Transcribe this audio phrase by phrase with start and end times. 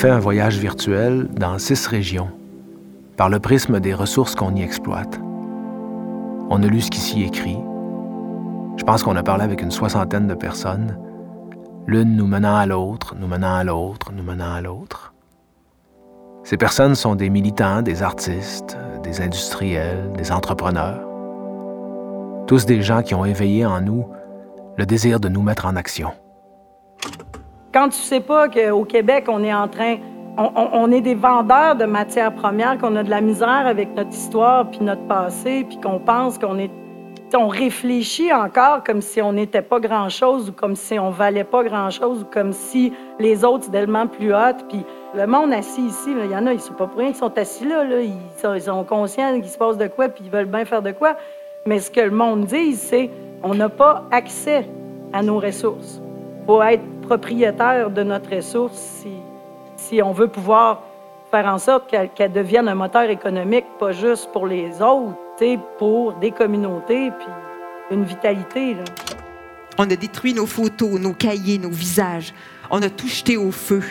[0.00, 2.30] fait un voyage virtuel dans six régions,
[3.18, 5.20] par le prisme des ressources qu'on y exploite.
[6.48, 7.58] On a lu ce qui s'y écrit.
[8.78, 10.96] Je pense qu'on a parlé avec une soixantaine de personnes,
[11.86, 15.12] l'une nous menant à l'autre, nous menant à l'autre, nous menant à l'autre.
[16.44, 21.06] Ces personnes sont des militants, des artistes, des industriels, des entrepreneurs.
[22.46, 24.06] Tous des gens qui ont éveillé en nous
[24.78, 26.12] le désir de nous mettre en action.
[27.72, 29.98] Quand tu sais pas qu'au Québec, on est en train,
[30.36, 34.68] on, est des vendeurs de matières premières, qu'on a de la misère avec notre histoire
[34.68, 36.70] puis notre passé, puis qu'on pense qu'on est,
[37.32, 41.62] on réfléchit encore comme si on n'était pas grand-chose ou comme si on valait pas
[41.62, 44.66] grand-chose ou comme si les autres étaient tellement plus hautes.
[44.68, 44.84] Puis
[45.14, 47.38] le monde assis ici, il y en a, ils sont pas pour rien qu'ils sont
[47.38, 50.46] assis là, Ils, sont, ils, sont, conscients qu'il se passe de quoi puis ils veulent
[50.46, 51.14] bien faire de quoi.
[51.66, 53.10] Mais ce que le monde dit, c'est
[53.44, 54.66] on n'a pas accès
[55.12, 56.02] à nos ressources.
[56.58, 59.12] Être propriétaire de notre ressource si,
[59.76, 60.82] si on veut pouvoir
[61.30, 65.16] faire en sorte qu'elle devienne un moteur économique, pas juste pour les autres,
[65.78, 67.28] pour des communautés, puis
[67.90, 68.76] une vitalité.
[69.78, 72.34] On a détruit nos photos, nos cahiers, nos visages.
[72.70, 73.82] On a tout jeté au feu,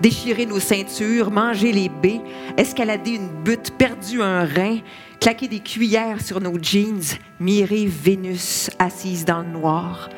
[0.00, 2.20] déchiré nos ceintures, mangé les baies,
[2.56, 4.78] escaladé une butte, perdu un rein,
[5.20, 10.08] claqué des cuillères sur nos jeans, miré Vénus assise dans le noir,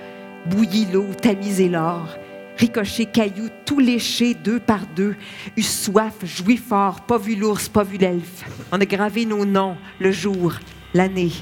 [0.47, 2.17] bouilli l'eau, tamisé l'or,
[2.57, 5.17] ricoché cailloux, tout léché deux par deux,
[5.57, 8.45] eu soif, joui fort, pas vu l'ours, pas vu l'elfe.
[8.71, 10.55] On a gravé nos noms, le jour,
[10.95, 11.33] l'année,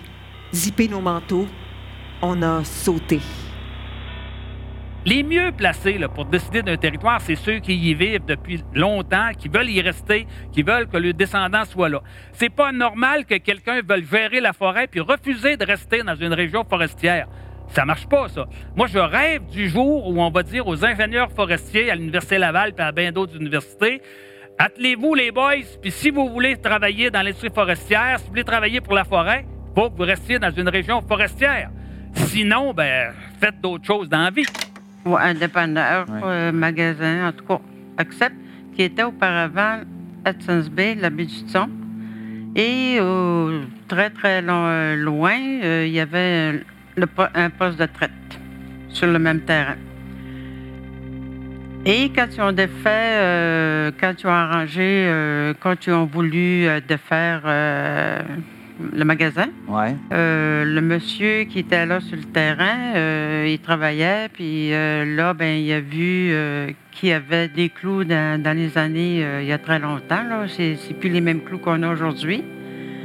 [0.53, 1.47] zippé nos manteaux,
[2.23, 3.21] on a sauté.
[5.07, 9.49] Les mieux placés pour décider d'un territoire, c'est ceux qui y vivent depuis longtemps, qui
[9.49, 12.03] veulent y rester, qui veulent que leurs descendants soient là.
[12.33, 16.35] C'est pas normal que quelqu'un veuille gérer la forêt puis refuser de rester dans une
[16.35, 17.29] région forestière.
[17.73, 18.47] Ça marche pas, ça.
[18.75, 22.73] Moi, je rêve du jour où on va dire aux ingénieurs forestiers à l'Université Laval
[22.77, 24.03] et à bien d'autres universités
[24.63, 28.83] Attelez-vous, les boys, puis si vous voulez travailler dans l'industrie forestière, si vous voulez travailler
[28.83, 31.71] pour la forêt, il faut que vous restiez dans une région forestière.
[32.13, 34.45] Sinon, ben, faites d'autres choses dans la vie
[35.07, 37.61] ou indépendant, euh, magasin, en tout cas,
[37.97, 38.37] accepte,
[38.75, 39.81] qui était auparavant
[40.27, 41.71] Hudson's Bay, la baie du Thon.
[42.55, 42.99] Et
[43.89, 46.61] très, très euh, loin, euh, il y avait
[47.35, 48.11] un poste de traite
[48.89, 49.77] sur le même terrain.
[51.87, 57.43] Et quand ils ont défait, quand ils ont arrangé, quand ils ont voulu défaire
[58.93, 59.47] le magasin.
[59.69, 59.95] Ouais.
[60.13, 65.35] Euh, le monsieur qui était là sur le terrain, euh, il travaillait, puis euh, là,
[65.35, 66.33] ben, il a vu
[66.93, 70.23] qu'il y avait des clous dans, les années, il y a très longtemps.
[70.23, 72.43] Là, c'est, plus les mêmes clous qu'on a aujourd'hui.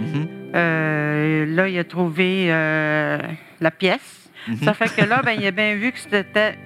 [0.01, 0.27] Mm-hmm.
[0.55, 4.29] Là, il a trouvé la pièce.
[4.47, 4.63] Mm-hmm.
[4.63, 6.57] Ça fait que là, ben, il a bien vu que c'était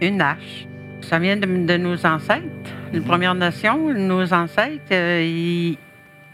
[0.00, 0.66] une hache.
[1.02, 2.42] Ça vient de, nos ancêtres,
[2.92, 3.04] les mm-hmm.
[3.04, 4.92] Premières Nations, nos ancêtres.
[4.92, 5.76] ils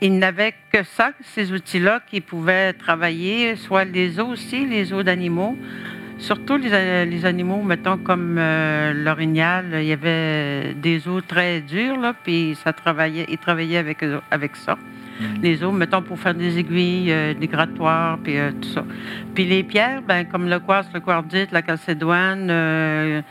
[0.02, 5.04] il n'avait que ça, ces outils-là, qui pouvaient travailler, soit les os aussi, les os
[5.04, 5.56] d'animaux.
[6.18, 12.14] Surtout les, animaux, mettons, comme euh, l'orignal, il y avait des os très durs, là,
[12.20, 14.76] puis ça travaillait, ils travaillaient avec, avec ça.
[15.42, 18.84] Les os, mettons, pour faire des aiguilles, euh, des grattoirs, puis euh, tout ça.
[19.34, 23.22] Puis les pierres, ben, comme le quartz, le quartzite, la calcédoine, euh,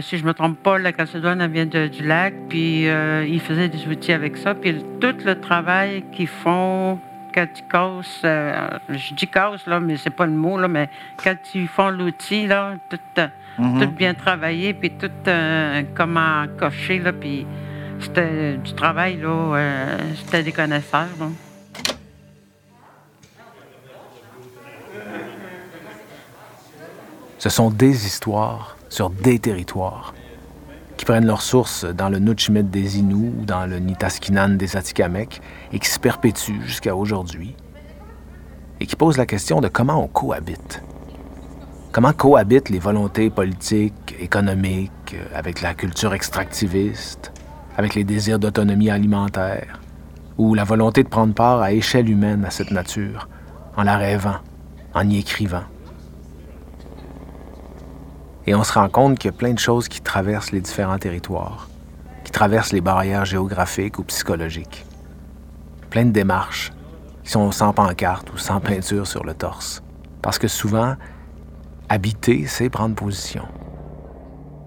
[0.00, 3.84] si je ne me trompe pas, la Calcédoine vient du lac, puis ils faisaient des
[3.88, 4.54] outils avec ça.
[4.54, 7.00] Puis tout le travail qu'ils font
[7.34, 11.34] quand ils cassent, je dis casse, là, mais c'est pas le mot, là, mais quand
[11.56, 13.00] ils font l'outil, là, tout,
[13.58, 13.80] mhm.
[13.80, 15.10] tout, bien travaillé, puis tout
[15.96, 17.44] comment cocher, là, puis
[18.02, 21.08] c'était du travail, là, c'était des connaisseurs,
[27.38, 30.14] Ce sont des histoires sur des territoires,
[30.96, 35.40] qui prennent leur source dans le Nutchimit des Inuits dans le Nitaskinan des Atikamekw
[35.72, 37.56] et qui se perpétuent jusqu'à aujourd'hui,
[38.78, 40.84] et qui posent la question de comment on cohabite.
[41.90, 47.31] Comment cohabitent les volontés politiques, économiques, avec la culture extractiviste,
[47.76, 49.80] avec les désirs d'autonomie alimentaire,
[50.38, 53.28] ou la volonté de prendre part à échelle humaine à cette nature,
[53.76, 54.36] en la rêvant,
[54.94, 55.64] en y écrivant.
[58.46, 60.98] Et on se rend compte qu'il y a plein de choses qui traversent les différents
[60.98, 61.68] territoires,
[62.24, 64.84] qui traversent les barrières géographiques ou psychologiques.
[65.90, 66.72] Plein de démarches
[67.22, 69.82] qui sont sans pancarte ou sans peinture sur le torse.
[70.22, 70.96] Parce que souvent,
[71.88, 73.44] habiter, c'est prendre position.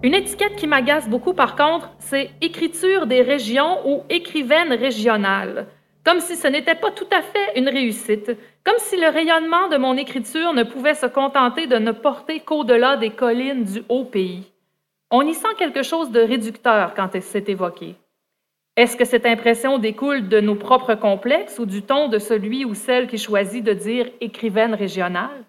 [0.04, 5.68] Une étiquette qui m'agace beaucoup, par contre, c'est écriture des régions ou écrivaine régionale
[6.06, 8.32] comme si ce n'était pas tout à fait une réussite,
[8.64, 12.96] comme si le rayonnement de mon écriture ne pouvait se contenter de ne porter qu'au-delà
[12.96, 14.44] des collines du haut pays.
[15.10, 17.96] On y sent quelque chose de réducteur quand c'est évoqué.
[18.78, 22.76] Est-ce que cette impression découle de nos propres complexes ou du ton de celui ou
[22.76, 25.44] celle qui choisit de dire écrivaine régionale?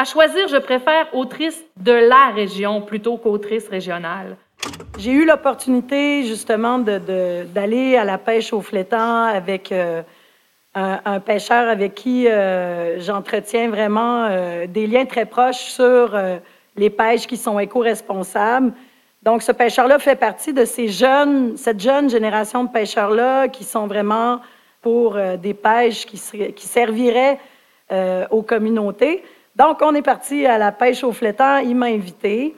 [0.00, 4.38] À choisir, je préfère autrice de la région plutôt qu'autrice régionale.
[4.98, 10.00] J'ai eu l'opportunité justement d'aller à la pêche au flétan avec euh,
[10.74, 16.18] un, pêcheur avec qui euh, j'entretiens vraiment euh, des liens très proches sur
[16.76, 18.72] les pêches qui sont éco-responsables.
[19.22, 24.40] Donc, ce pêcheur-là fait partie de cette jeune génération de pêcheurs-là qui sont vraiment
[24.80, 27.38] pour des pêches qui serviraient
[28.30, 29.22] aux communautés.
[29.60, 31.58] Donc, on est parti à la pêche au flétan.
[31.58, 32.56] Il m'a invité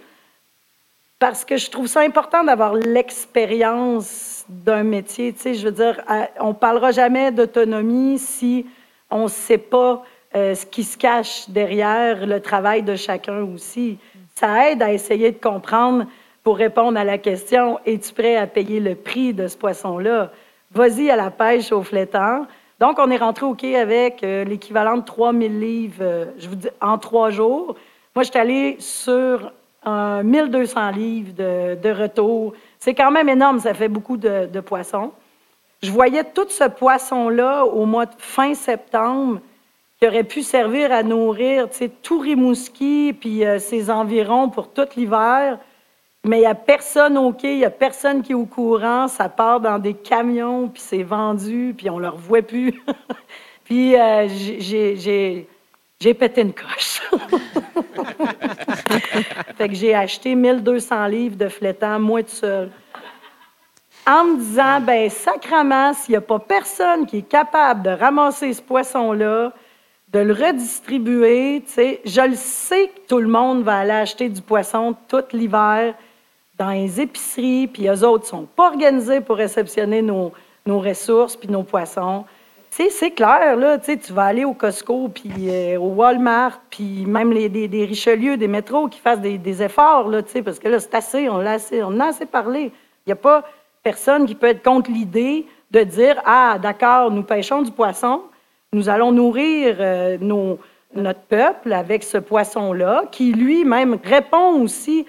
[1.18, 5.32] parce que je trouve ça important d'avoir l'expérience d'un métier.
[5.32, 6.00] Tu sais, je veux dire,
[6.38, 8.66] on parlera jamais d'autonomie si
[9.10, 10.04] on ne sait pas
[10.36, 13.98] euh, ce qui se cache derrière le travail de chacun aussi.
[14.36, 16.06] Ça aide à essayer de comprendre
[16.44, 20.30] pour répondre à la question es-tu prêt à payer le prix de ce poisson-là?
[20.70, 22.46] Vas-y à la pêche au flétan.
[22.82, 26.24] Donc, on est rentré au quai avec euh, l'équivalent de 3000 livres, euh,
[26.80, 27.76] en trois jours.
[28.16, 29.52] Moi, j'étais allée sur
[29.86, 32.54] 1200 livres de, retour.
[32.80, 35.12] C'est quand même énorme, ça fait beaucoup de, poissons.
[35.80, 39.38] Je voyais tout ce poisson-là au mois de fin septembre
[40.00, 41.68] qui aurait pu servir à nourrir
[42.02, 45.60] tout Rimouski puis euh, ses environs pour tout l'hiver.
[46.24, 49.08] Mais il n'y a personne au quai, il n'y a personne qui est au courant.
[49.08, 52.80] Ça part dans des camions, puis c'est vendu, puis on ne le revoit plus.
[53.64, 57.00] puis euh, j'ai pété une coche.
[59.56, 62.70] fait que j'ai acheté 1200 livres de flétan, moi tout seul.
[64.06, 68.52] En me disant, ben sacrement, s'il n'y a pas personne qui est capable de ramasser
[68.52, 69.52] ce poisson-là,
[70.12, 74.94] de le redistribuer, je le sais que tout le monde va aller acheter du poisson
[75.08, 75.94] tout l'hiver
[76.62, 80.32] dans les épiceries, puis eux autres sont pas organisés pour réceptionner nos,
[80.66, 82.24] ressources puis nos poissons.
[82.70, 87.48] C'est clair, là, tu vas aller au Costco, puis euh, au Walmart, puis même les,
[87.48, 91.40] des, Richelieu, des métros qui fassent des, efforts, là, parce que là, c'est assez, on,
[91.40, 92.70] a assez, on a assez parlé.
[93.06, 93.42] Il n'y a pas
[93.82, 98.22] personne qui peut être contre l'idée de dire, ah, d'accord, nous pêchons du poisson,
[98.72, 100.58] nous allons nourrir euh, nos,
[100.94, 105.06] notre peuple avec ce poisson-là, qui lui-même répond aussi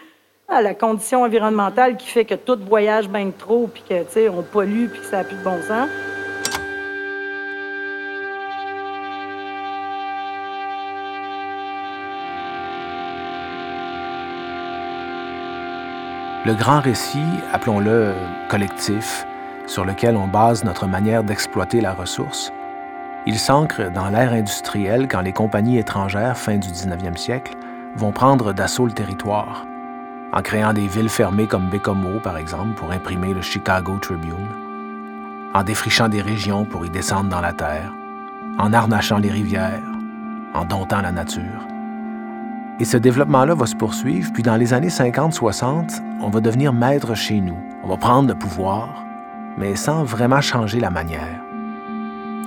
[0.61, 4.43] la condition environnementale qui fait que tout voyage bien trop, puis que, tu sais, on
[4.43, 5.89] pollue, puis que ça n'a plus de bon sens.
[16.45, 17.23] Le grand récit,
[17.53, 18.13] appelons-le
[18.49, 19.25] collectif,
[19.65, 22.51] sur lequel on base notre manière d'exploiter la ressource,
[23.25, 27.53] il s'ancre dans l'ère industrielle quand les compagnies étrangères, fin du 19e siècle,
[27.95, 29.65] vont prendre d'assaut le territoire
[30.33, 34.47] en créant des villes fermées comme Bécomo, par exemple, pour imprimer le Chicago Tribune,
[35.53, 37.93] en défrichant des régions pour y descendre dans la terre,
[38.57, 39.83] en harnachant les rivières,
[40.55, 41.67] en domptant la nature.
[42.79, 47.13] Et ce développement-là va se poursuivre, puis dans les années 50-60, on va devenir maître
[47.13, 47.57] chez nous.
[47.83, 49.05] On va prendre le pouvoir,
[49.59, 51.41] mais sans vraiment changer la manière.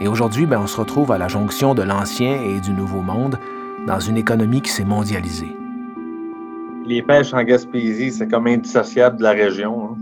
[0.01, 3.39] Et aujourd'hui, ben, on se retrouve à la jonction de l'ancien et du nouveau monde
[3.87, 5.57] dans une économie qui s'est mondialisée
[6.87, 9.91] les pêches en Gaspésie, c'est comme indissociable de la région.
[9.91, 9.97] Hein.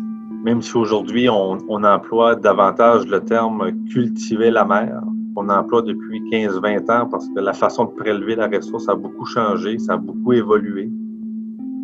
[0.45, 5.01] Même si aujourd'hui, on, emploie davantage le terme cultiver la mer.
[5.37, 9.25] On emploie depuis 15-20 ans parce que la façon de prélever la ressource a beaucoup
[9.25, 10.91] changé, ça a beaucoup évolué.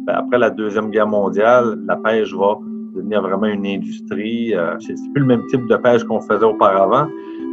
[0.06, 2.58] Ben, après la Deuxième Guerre mondiale, la pêche va
[2.94, 4.54] devenir vraiment une industrie.
[4.54, 7.08] Euh, c'est plus le même type de pêche qu'on faisait auparavant.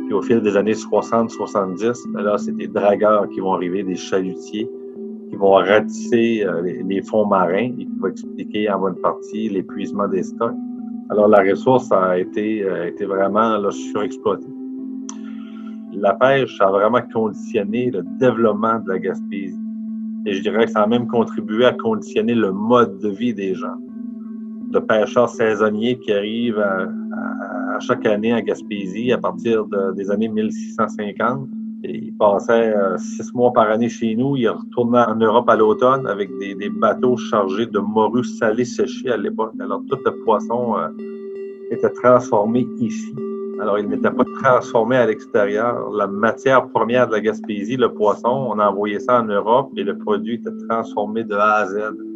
[0.06, 3.96] Puis au fil des années 60-70, ben là, c'est des dragueurs qui vont arriver, des
[3.96, 4.70] chalutiers
[5.30, 10.08] qui vont ratisser euh, les, fonds marins et qui vont expliquer en bonne partie l'épuisement
[10.08, 10.56] des stocks.
[11.10, 14.48] Alors, la ressource a été, euh, été vraiment là, surexploitée.
[15.94, 19.60] La pêche a vraiment conditionné le développement de la Gaspésie.
[20.26, 23.56] Et je dirais que ça a même contribué à conditionner le mode de vie des
[23.56, 23.78] gens.
[24.72, 26.88] De pêcheurs saisonniers qui arrivent à,
[27.80, 29.66] chaque année à Gaspésie à partir
[29.96, 31.48] des années 1650
[31.84, 34.36] il passait euh, six mois par année chez nous.
[34.36, 39.18] Il retournait en Europe à l'automne avec des, bateaux chargés de morue salée séchée à
[39.18, 39.54] l'époque.
[39.60, 40.88] Alors, tout le poisson euh,
[41.72, 43.14] était transformé ici.
[43.60, 45.90] Alors, il n'était pas transformé à l'extérieur.
[45.92, 49.84] La matière première de la Gaspésie, le poisson, on a envoyé ça en Europe et
[49.84, 52.07] le produit était transformé de A à Z.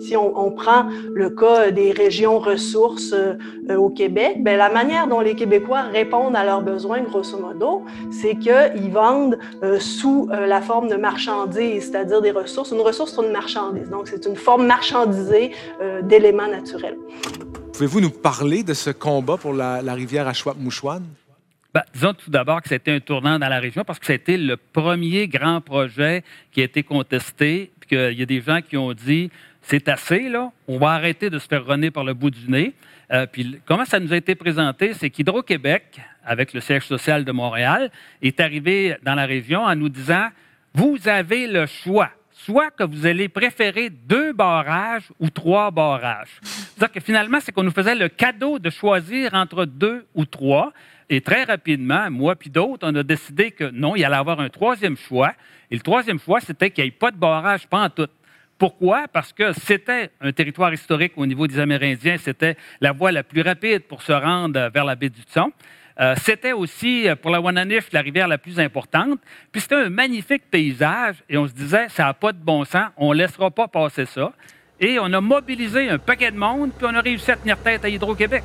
[0.00, 5.20] Si on, prend le cas des régions ressources euh, au Québec, bien, la manière dont
[5.20, 10.60] les Québécois répondent à leurs besoins, grosso modo, c'est qu'ils vendent euh, sous euh, la
[10.60, 12.72] forme de marchandises, c'est-à-dire des ressources.
[12.72, 13.88] Une ressource, c'est une marchandise.
[13.90, 15.52] Donc, c'est une forme marchandisée
[16.02, 16.96] d'éléments naturels.
[17.72, 21.04] Pouvez-vous nous parler de ce combat pour la, rivière Ashwap-Mouchouane?
[21.74, 24.58] Ben, disons tout d'abord que c'était un tournant dans la région parce que c'était le
[24.58, 26.22] premier grand projet
[26.52, 29.30] qui a été contesté, puis qu'il y a des gens qui ont dit
[29.62, 32.74] c'est assez, là, on va arrêter de se faire runner par le bout du nez.
[33.12, 37.32] Euh, puis comment ça nous a été présenté, c'est qu'Hydro-Québec, avec le siège social de
[37.32, 37.90] Montréal,
[38.20, 40.28] est arrivé dans la région en nous disant
[40.74, 42.10] vous avez le choix
[42.44, 46.40] soit que vous allez préférer deux barrages ou trois barrages.
[46.42, 50.72] C'est-à-dire que finalement, c'est qu'on nous faisait le cadeau de choisir entre deux ou trois.
[51.08, 54.48] Et très rapidement, moi puis d'autres, on a décidé que non, il allait avoir un
[54.48, 55.34] troisième choix.
[55.70, 58.08] Et le troisième choix, c'était qu'il n'y ait pas de barrage, pas tout.
[58.62, 59.08] Pourquoi?
[59.12, 63.42] Parce que c'était un territoire historique au niveau des Amérindiens, c'était la voie la plus
[63.42, 65.50] rapide pour se rendre vers la baie du Thon.
[65.98, 69.18] Euh, c'était aussi, euh, pour la Wananif, la rivière la plus importante.
[69.50, 72.90] Puis c'était un magnifique paysage et on se disait, ça n'a pas de bon sens,
[72.96, 74.32] on ne laissera pas passer ça.
[74.78, 77.84] Et on a mobilisé un paquet de monde, puis on a réussi à tenir tête
[77.84, 78.44] à Hydro-Québec.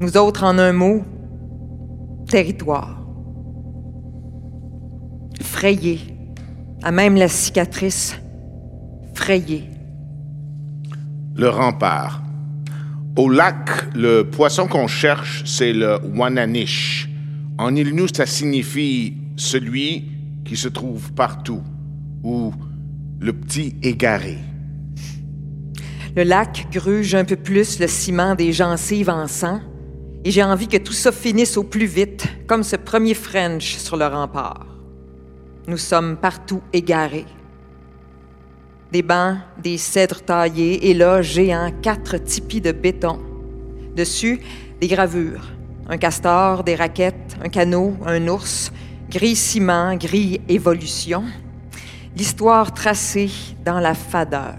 [0.00, 1.02] Nous autres, en un mot,
[2.28, 3.00] territoire.
[5.40, 6.00] Frayé
[6.82, 8.14] à même la cicatrice
[9.14, 9.64] frayée.
[11.34, 12.22] Le rempart.
[13.16, 17.08] Au lac, le poisson qu'on cherche, c'est le Wananish.
[17.56, 20.10] En Ilnu, ça signifie celui
[20.44, 21.62] qui se trouve partout,
[22.22, 22.52] ou
[23.18, 24.38] le petit égaré.
[26.16, 29.60] Le lac gruge un peu plus le ciment des gencives en sang,
[30.24, 33.96] et j'ai envie que tout ça finisse au plus vite, comme ce premier French sur
[33.96, 34.66] le rempart.
[35.68, 37.26] Nous sommes partout égarés.
[38.90, 43.20] Des bancs, des cèdres taillés, et là, géants, quatre tipis de béton.
[43.94, 44.40] Dessus,
[44.80, 45.50] des gravures.
[45.88, 48.72] Un castor, des raquettes, un canot, un ours,
[49.10, 51.24] gris ciment, gris évolution.
[52.16, 53.30] L'histoire tracée
[53.64, 54.54] dans la fadeur.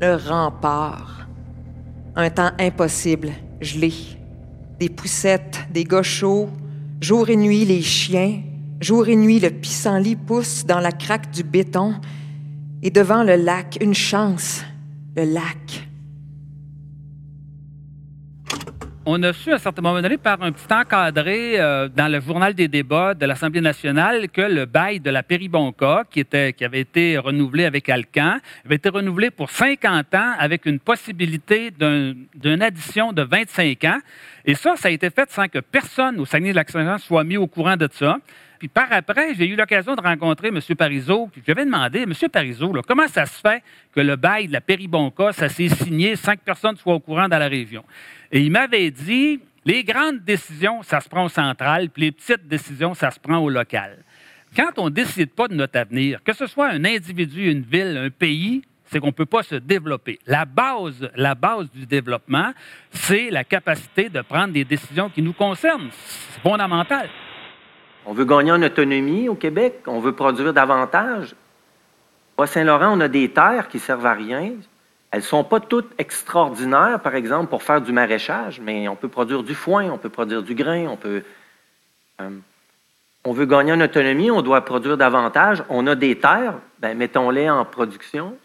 [0.00, 1.26] Le rempart.
[2.16, 3.30] Un temps impossible,
[3.60, 3.92] gelé.
[4.82, 6.50] Des poussettes, des gauchos,
[7.00, 8.42] jour et nuit les chiens,
[8.80, 11.94] Jour et nuit, le pissenlit pousse dans la craque du béton
[12.82, 14.64] et devant le lac, une chance,
[15.14, 15.88] le lac.
[19.04, 22.20] On a su à un certain moment donné, par un petit encadré euh, dans le
[22.20, 26.82] journal des débats de l'Assemblée nationale, que le bail de la Péribonca, qui, était, avait
[26.82, 33.12] été renouvelé avec Alcan, avait été renouvelé pour 50 ans avec une possibilité d'une addition
[33.12, 33.98] de 25 ans.
[34.44, 37.76] Et ça, ça a été fait sans que personne au Saguenay-de-Lac-Saint-Jean soit mis au courant
[37.76, 38.18] de ça.
[38.62, 40.60] Puis par après, j'ai eu l'occasion de rencontrer M.
[40.78, 41.26] Parizeau.
[41.32, 42.12] Puis je lui avais demandé, M.
[42.30, 43.60] Parizeau, comment ça se fait
[43.92, 47.28] que le bail de la Péribonca, ça s'est signé sans que personne soit au courant
[47.28, 47.84] dans la région?
[48.30, 52.46] Et il m'avait dit, les grandes décisions, ça se prend au central, puis les petites
[52.46, 53.98] décisions, ça se prend au local.
[54.54, 57.96] Quand on ne décide pas de notre avenir, que ce soit un individu, une ville,
[57.96, 60.20] un pays, c'est qu'on ne peut pas se développer.
[60.24, 62.52] La base, la base du développement,
[62.92, 65.88] c'est la capacité de prendre des décisions qui nous concernent.
[65.90, 67.10] C'est fondamental.
[68.06, 71.34] On veut gagner en autonomie au Québec, on veut produire davantage.
[72.38, 74.54] À Saint-Laurent, on a des terres qui servent à rien.
[75.12, 79.08] Elles ne sont pas toutes extraordinaires, par exemple, pour faire du maraîchage, mais on peut
[79.08, 81.22] produire du foin, on peut produire du grain, on peut.
[82.20, 82.30] Euh,
[83.24, 85.62] on veut gagner en autonomie, on doit produire davantage.
[85.68, 88.36] On a des terres, ben, mettons-les en production.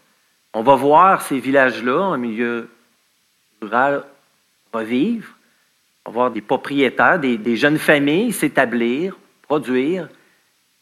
[0.54, 2.68] On va voir ces villages-là, en milieu
[3.60, 4.04] rural,
[4.72, 5.34] revivre.
[6.04, 9.16] On va voir des propriétaires, des jeunes familles s'établir,
[9.48, 10.08] produire,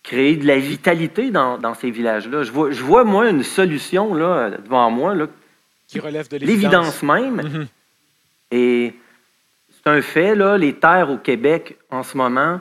[0.03, 2.43] créer de la vitalité dans, ces villages-là.
[2.43, 5.15] Je vois, je vois, moi, une solution là, devant moi.
[5.15, 5.27] Là,
[5.87, 7.43] qui relève de l'évidence même.
[7.43, 7.67] Mhm.
[8.51, 8.95] Et
[9.71, 12.55] c'est un fait, là, les terres au Québec en ce moment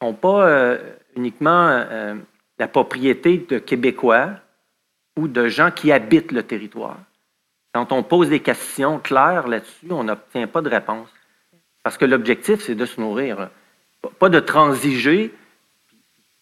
[0.00, 0.78] ne sont pas euh,
[1.16, 2.14] uniquement euh,
[2.58, 4.30] la propriété de Québécois
[5.16, 6.98] ou de gens qui habitent le territoire.
[7.74, 11.08] Quand on pose des questions claires là-dessus, on n'obtient pas de réponse.
[11.82, 13.48] Parce que l'objectif, c'est de se nourrir.
[14.18, 15.34] Pas de transiger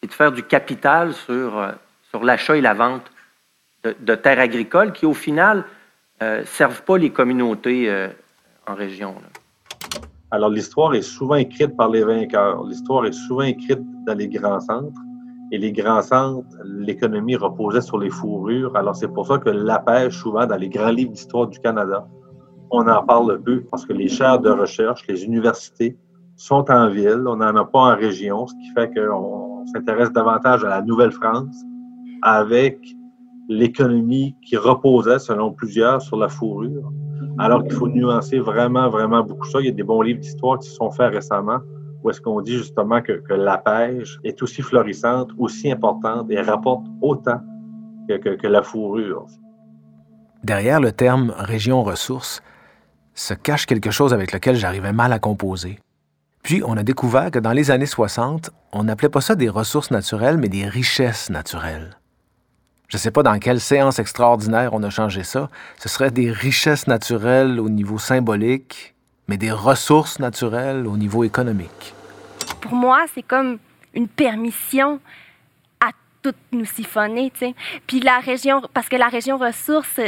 [0.03, 1.73] et de faire du capital sur, euh,
[2.11, 3.11] sur l'achat et la vente
[3.85, 5.65] de, terres agricoles qui, au final,
[6.21, 8.09] ne euh, servent pas les communautés euh,
[8.67, 9.15] en région.
[10.31, 12.63] Alors, l'histoire est souvent écrite par les vainqueurs.
[12.65, 15.01] L'histoire est souvent écrite dans les grands centres.
[15.53, 18.77] et les grands centres, l'économie reposait sur les fourrures.
[18.77, 22.07] Alors, c'est pour ça que la pêche, souvent, dans les grands livres d'histoire du Canada,
[22.71, 25.97] on en parle peu parce que les chaires de recherche, les universités
[26.37, 30.65] sont en ville, on n'en a pas en région, ce qui fait qu'on s'intéresse davantage
[30.65, 31.65] à la Nouvelle-France
[32.23, 32.79] avec
[33.49, 36.93] l'économie qui reposait, selon plusieurs, sur la fourrure.
[37.39, 39.61] Alors qu'il faut nuancer vraiment, vraiment beaucoup ça.
[39.61, 41.59] Il y a des bons livres d'histoire qui se sont faits récemment
[42.03, 46.87] où est-ce qu'on dit justement que, la pêche est aussi florissante, aussi importante et rapporte
[47.03, 47.41] autant
[48.09, 49.27] que, la fourrure.
[50.43, 52.43] Derrière le terme région ressources
[53.15, 55.79] se cache quelque chose avec lequel j'arrivais mal à composer.
[56.43, 59.91] Puis on a découvert que dans les années 60, on n'appelait pas ça des ressources
[59.91, 61.97] naturelles, mais des richesses naturelles.
[62.89, 65.49] Je ne sais pas dans quelle séance extraordinaire on a changé ça.
[65.79, 68.95] Ce serait des richesses naturelles au niveau symbolique,
[69.29, 71.95] mais des ressources naturelles au niveau économique.
[72.61, 73.59] Pour moi, c'est comme
[73.95, 74.99] une permission
[75.81, 75.91] à
[76.23, 77.55] toutes nous siphonner, tu.
[77.87, 80.01] Puis la région, parce que la région ressources,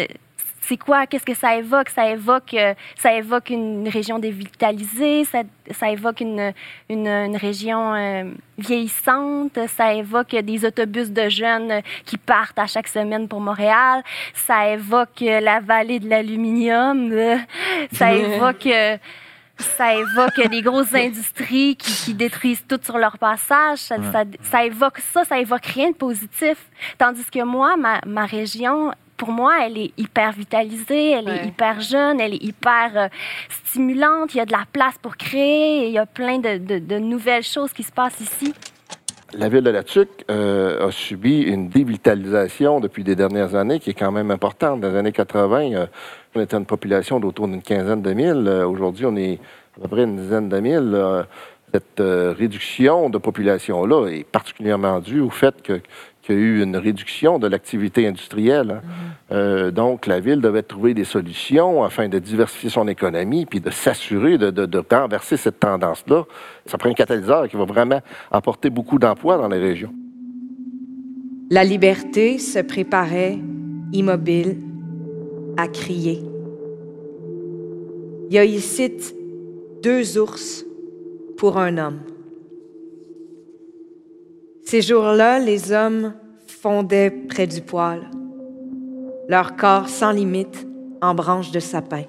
[0.63, 1.07] c'est quoi?
[1.07, 1.89] Qu'est-ce que ça évoque?
[1.89, 5.43] Ça évoque, euh, ça évoque une région dévitalisée, ça,
[5.73, 6.53] ça évoque une,
[6.89, 13.27] une, région euh, vieillissante, ça évoque des autobus de jeunes qui partent à chaque semaine
[13.27, 14.03] pour Montréal,
[14.35, 17.13] ça évoque la vallée de l'aluminium,
[17.93, 18.69] ça évoque...
[19.59, 23.79] ça évoque des grosses industries qui, détruisent tout sur leur passage.
[23.79, 23.97] Ça,
[24.43, 26.57] ça, évoque ça, ça évoque rien de positif.
[26.99, 28.93] Tandis que moi, ma, ma région,
[29.23, 33.07] pour moi, elle est hyper vitalisée, elle est hyper jeune, elle est hyper euh,
[33.49, 34.35] stimulante.
[34.35, 37.45] Il y a de la place pour créer, il y a plein de, de, nouvelles
[37.45, 38.53] choses qui se passent ici.
[39.35, 43.91] La ville de La Tuque euh, a subi une dévitalisation depuis des dernières années qui
[43.91, 44.81] est quand même importante.
[44.81, 45.87] Dans les années 80, euh,
[46.35, 48.49] on était une population d'autour d'une quinzaine de mille.
[48.67, 49.39] Aujourd'hui, on est
[49.79, 51.25] à peu près une dizaine de mille.
[51.73, 55.81] cette réduction de population-là est particulièrement due au fait que
[56.23, 58.71] qu'il y a eu une réduction de l'activité industrielle.
[58.71, 58.81] Hein.
[58.81, 59.35] Mm-hmm.
[59.35, 63.71] Euh, donc, la ville devait trouver des solutions afin de diversifier son économie puis de
[63.71, 66.25] s'assurer de, de, renverser cette tendance-là.
[66.67, 69.93] Ça prend un catalyseur qui va vraiment apporter beaucoup d'emplois dans les régions.
[71.51, 73.39] La liberté se préparait,
[73.93, 74.59] immobile,
[75.57, 76.23] à crier.
[78.31, 78.93] Il y a ici
[79.83, 80.65] deux ours
[81.37, 81.99] pour un homme.
[84.65, 86.15] Ces jours-là, les hommes
[86.47, 88.09] fondaient près du poêle,
[89.29, 90.67] leur corps sans limite
[91.01, 92.05] en branches de sapin.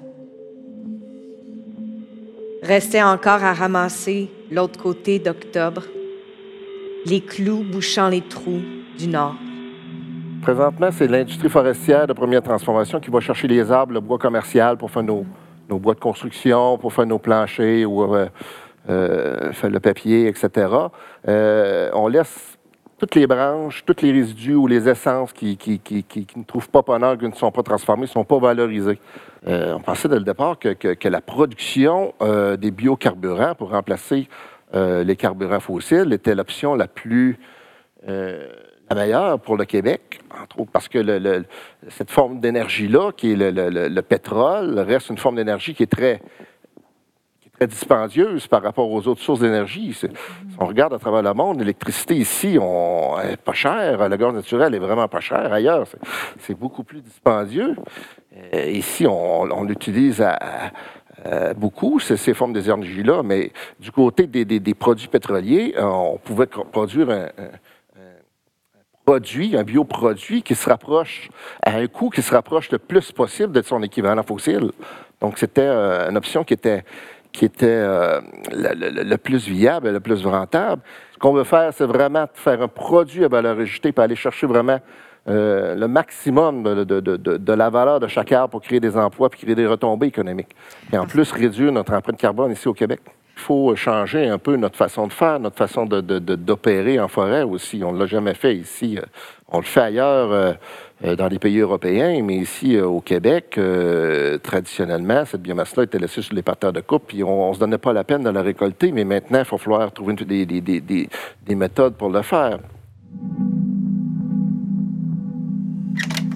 [2.62, 5.82] Restait encore à ramasser l'autre côté d'octobre,
[7.04, 8.62] les clous bouchant les trous
[8.98, 9.34] du nord.
[10.40, 14.76] Présentement, c'est l'industrie forestière de première transformation qui va chercher les arbres, le bois commercial
[14.76, 15.24] pour faire nos,
[15.68, 18.28] bois de construction, pour faire nos planchers ou euh,
[18.88, 20.68] le papier, etc.
[21.28, 22.58] Euh, on laisse
[22.98, 25.58] toutes les branches, tous les résidus ou les essences qui,
[26.36, 28.98] ne trouvent pas preneur, qui ne sont pas transformés, ne sont pas valorisés.
[29.46, 34.28] Euh, on pensait dès le départ que, la production euh, des biocarburants pour remplacer
[34.74, 37.38] euh, les carburants fossiles était l'option la plus
[38.06, 41.42] la meilleure pour le Québec, entre autres parce que
[41.88, 46.20] cette forme d'énergie-là, qui est le, pétrole, reste une forme d'énergie qui est très
[47.66, 49.94] dispendieuse par rapport aux autres sources d'énergie.
[49.94, 50.06] Si
[50.58, 54.74] on regarde à travers le monde, l'électricité ici on, est pas chère, le gaz naturel
[54.74, 55.86] est vraiment pas cher ailleurs.
[56.38, 57.76] C'est beaucoup plus dispendieux.
[58.54, 60.24] Euh, ici, on, l'utilise
[61.56, 67.28] beaucoup, ces formes d'énergie-là, mais du côté des, produits pétroliers, euh, on pouvait produire un,
[69.04, 71.28] produit, un bioproduit qui se rapproche
[71.62, 74.70] à un coût qui se rapproche le plus possible de son équivalent fossile.
[75.20, 76.84] Donc, c'était euh, une option qui était
[77.34, 78.20] qui était euh,
[78.52, 80.80] le, plus viable et le plus rentable.
[81.12, 84.46] Ce qu'on veut faire, c'est vraiment faire un produit à valeur ajoutée pour aller chercher
[84.46, 84.78] vraiment
[85.26, 89.40] euh, le maximum de, de, la valeur de chaque arbre pour créer des emplois puis
[89.40, 90.54] créer des retombées économiques.
[90.92, 93.00] Et en plus, réduire notre empreinte carbone ici au Québec.
[93.36, 97.82] Il faut changer un peu notre façon de faire, notre façon d'opérer en forêt aussi.
[97.84, 98.96] On ne l'a jamais fait ici.
[99.48, 100.52] On le fait ailleurs euh,
[101.12, 106.22] dans les pays européens, mais ici euh, au Québec, euh, traditionnellement, cette biomasse-là était laissée
[106.22, 108.42] sur les parterres de coupe, puis on ne se donnait pas la peine de la
[108.42, 112.58] récolter, mais maintenant, il faut falloir trouver des méthodes pour le faire.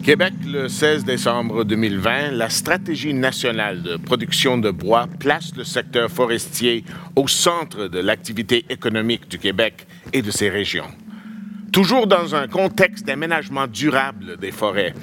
[0.09, 6.11] Québec, le 16 décembre 2020, la stratégie nationale de production de bois place le secteur
[6.11, 6.83] forestier
[7.15, 10.89] au centre de l'activité économique du Québec et de ses régions.
[11.73, 14.95] Toujours dans un contexte d'aménagement durable des forêts,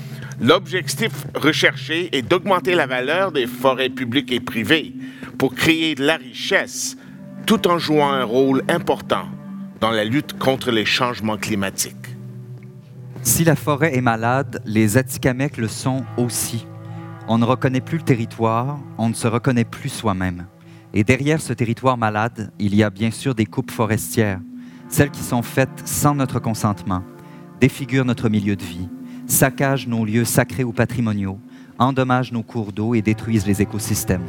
[0.41, 4.93] l'objectif recherché est d'augmenter la valeur des forêts publiques et privées
[5.37, 6.97] pour créer de la richesse
[7.45, 9.27] tout en jouant un rôle important
[9.79, 11.95] dans la lutte contre les changements climatiques.
[13.21, 16.65] Si la forêt est malade, les Atikamekw le sont aussi.
[17.27, 20.47] On ne reconnaît plus le territoire, on ne se reconnaît plus soi-même.
[20.93, 24.39] Et derrière ce territoire malade, il y a bien sûr des coupes forestières,
[24.95, 27.03] celles qui sont faites sans notre consentement,
[27.59, 28.87] défigurent notre milieu de vie,
[29.27, 31.37] saccagent nos lieux sacrés ou patrimoniaux,
[31.77, 34.25] endommagent nos cours d'eau et détruisent les écosystèmes.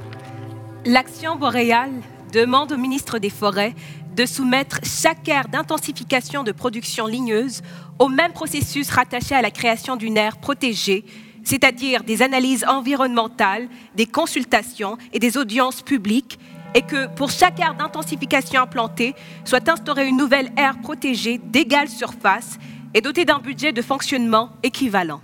[0.84, 1.92] L'action boréale
[2.32, 3.76] demande au ministre des Forêts
[4.16, 7.62] de soumettre chaque aire d'intensification de production ligneuse
[8.00, 11.04] au même processus rattaché à la création d'une aire protégée,
[11.44, 16.40] c'est-à-dire des analyses environnementales, des consultations et des audiences publiques,
[16.76, 22.58] et que pour chaque aire d'intensification implantée, soit instaurée une nouvelle aire protégée d'égale surface
[22.92, 25.22] et dotée d'un budget de fonctionnement équivalent.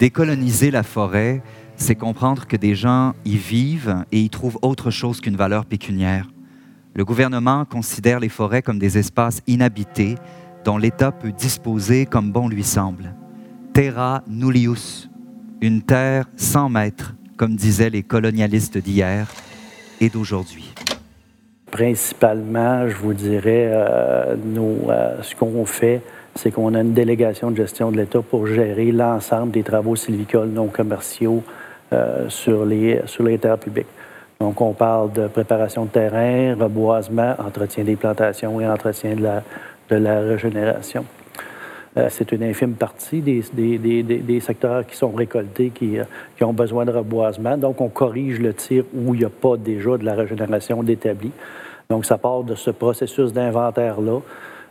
[0.00, 1.40] Décoloniser la forêt,
[1.76, 6.26] c'est comprendre que des gens y vivent et y trouvent autre chose qu'une valeur pécuniaire.
[6.94, 10.16] Le gouvernement considère les forêts comme des espaces inhabités
[10.64, 13.14] dont l'État peut disposer comme bon lui semble.
[13.72, 15.08] Terra nullius,
[15.60, 19.28] une terre sans maître, comme disaient les colonialistes d'hier
[20.00, 20.74] et d'aujourd'hui.
[21.70, 26.00] Principalement, je vous dirais, euh, euh, ce qu'on fait,
[26.34, 30.48] c'est qu'on a une délégation de gestion de l'État pour gérer l'ensemble des travaux sylvicoles
[30.48, 31.42] non commerciaux
[31.92, 33.02] euh, sur, les,
[33.38, 33.86] terres publiques.
[34.40, 40.20] Donc, on parle de préparation de terrain, reboisement, entretien des plantations et entretien de la
[40.20, 41.04] régénération.
[41.96, 46.04] Euh, c'est une infime partie des, secteurs qui sont récoltés, qui, euh,
[46.36, 47.56] qui, ont besoin de reboisement.
[47.56, 51.30] Donc, on corrige le tir où il n'y a pas déjà de la régénération d'établi.
[51.88, 54.20] Donc, ça part de ce processus d'inventaire-là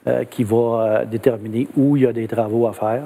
[0.08, 3.04] euh, qui va déterminer où il y a des travaux à faire.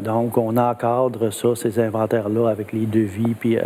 [0.00, 3.58] donc, on encadre ça, ces inventaires-là, avec les devis, puis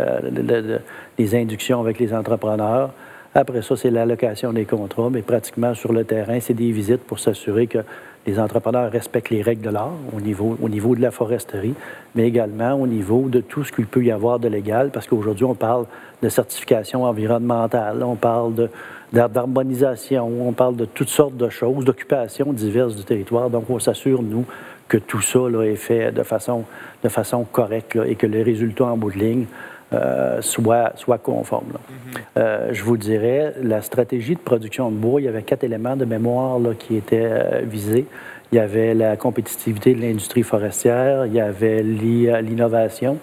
[1.19, 2.91] les inductions avec les entrepreneurs.
[3.35, 7.19] Après ça, c'est l'allocation des contrats, mais pratiquement sur le terrain, c'est des visites pour
[7.19, 7.79] s'assurer que
[8.27, 11.73] les entrepreneurs respectent les règles de l'art au niveau, au niveau de la foresterie,
[12.15, 15.45] mais également au niveau de tout ce qu'il peut y avoir de légal, parce qu'aujourd'hui,
[15.45, 15.85] on parle
[16.21, 18.69] de certification environnementale, on parle
[19.11, 23.49] d'harmonisation, on parle de toutes sortes de choses, d'occupations diverses du territoire.
[23.49, 24.45] Donc, on s'assure, nous,
[24.87, 26.65] que tout ça là, est fait de façon,
[27.03, 29.45] de façon correcte et que les résultats en bout de ligne
[29.93, 31.67] euh, soit, soit conforme.
[31.67, 32.19] Mm-hmm.
[32.37, 35.97] euh, je vous dirais, la stratégie de production de bois, il y avait quatre éléments
[35.97, 38.05] de mémoire là, qui étaient euh, visés.
[38.53, 43.17] Il y avait la compétitivité de l'industrie forestière, il y avait l'innovation,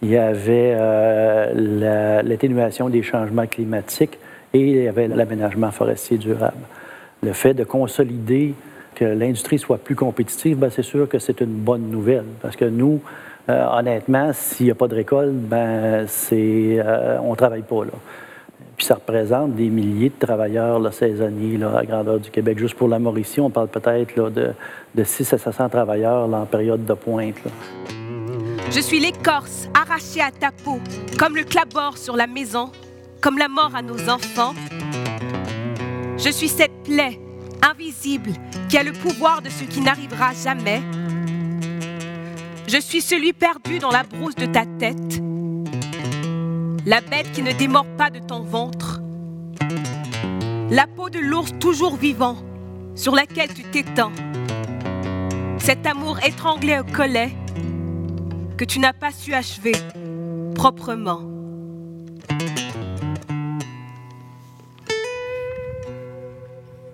[0.00, 0.76] il y avait
[1.54, 4.18] l'atténuation des changements climatiques
[4.52, 6.58] et il y avait l'aménagement forestier durable.
[7.22, 8.54] Le fait de consolider
[8.94, 12.64] que l'industrie soit plus compétitive, ben, c'est sûr que c'est une bonne nouvelle parce que
[12.64, 13.00] nous,
[13.48, 17.84] euh, honnêtement, s'il n'y a pas de récolte, ben, c'est, euh, on ne travaille pas.
[17.84, 17.92] Là.
[18.76, 22.58] Puis ça représente des milliers de travailleurs là, saisonniers là, à grandeur du Québec.
[22.58, 24.52] Juste pour la Mauricie, on parle peut-être de,
[24.94, 27.36] de 6 à 700 travailleurs en période de pointe.
[28.70, 30.78] Je suis l'écorce arrachée à ta peau,
[31.18, 32.70] comme le clabord sur la maison,
[33.20, 34.54] comme la mort à nos enfants.
[36.16, 37.18] Je suis cette plaie
[37.62, 38.30] invisible
[38.68, 40.80] qui a le pouvoir de ce qui n'arrivera jamais
[42.72, 45.20] je suis celui perdu dans la brousse de ta tête,
[46.86, 49.02] la bête qui ne démord pas de ton ventre,
[50.70, 52.38] la peau de l'ours toujours vivant
[52.94, 54.12] sur laquelle tu t'étends,
[55.58, 57.36] cet amour étranglé au collet
[58.56, 59.74] que tu n'as pas su achever
[60.54, 61.20] proprement.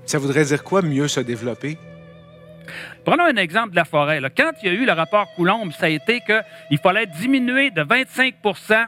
[0.07, 1.79] Ça voudrait dire quoi mieux se développer?
[3.05, 4.21] Prenons un exemple de la forêt.
[4.37, 7.83] Quand il y a eu le rapport Coulomb, ça a été qu'il fallait diminuer de
[7.83, 8.87] 25%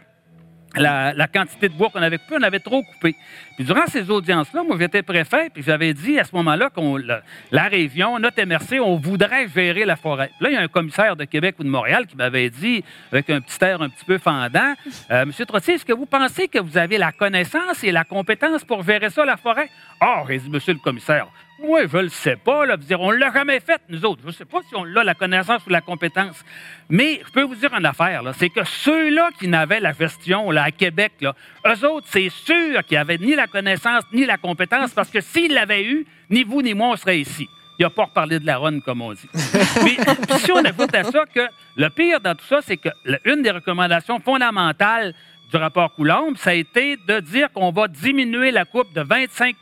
[0.76, 3.16] la, quantité de bois qu'on avait coupé, on avait trop coupé.
[3.56, 7.68] Puis durant ces audiences-là, moi, j'étais préfet, puis j'avais dit à ce moment-là qu'on la,
[7.68, 10.30] région, notre MRC, on voudrait gérer la forêt.
[10.40, 13.30] là, il y a un commissaire de Québec ou de Montréal qui m'avait dit, avec
[13.30, 14.74] un petit air un petit peu fendant,
[15.10, 18.64] euh, Monsieur Trottier, est-ce que vous pensez que vous avez la connaissance et la compétence
[18.64, 19.68] pour gérer ça, la forêt?
[20.00, 21.26] Ah, oh, dit Monsieur le commissaire,
[21.62, 22.66] moi, je ne le sais pas.
[22.66, 22.76] Là.
[22.76, 24.20] Dire, on ne l'a jamais fait, nous autres.
[24.22, 26.42] Je ne sais pas si on a la connaissance ou la compétence.
[26.88, 30.64] Mais je peux vous dire une affaire, c'est que ceux-là qui n'avaient la gestion là,
[30.64, 31.34] à Québec, là,
[31.66, 35.52] eux autres, c'est sûr qu'ils n'avaient ni la connaissance ni la compétence, parce que s'ils
[35.52, 37.48] l'avaient eu, ni vous ni moi, on serait ici.
[37.78, 39.28] Il n'y a pas reparlé de la ronde, comme on dit.
[39.84, 39.96] Mais
[40.38, 42.90] si on ajoute à ça que le pire dans tout ça, c'est que
[43.24, 45.14] une des recommandations fondamentales
[45.50, 49.56] du rapport Coulomb, ça a été de dire qu'on va diminuer la coupe de 25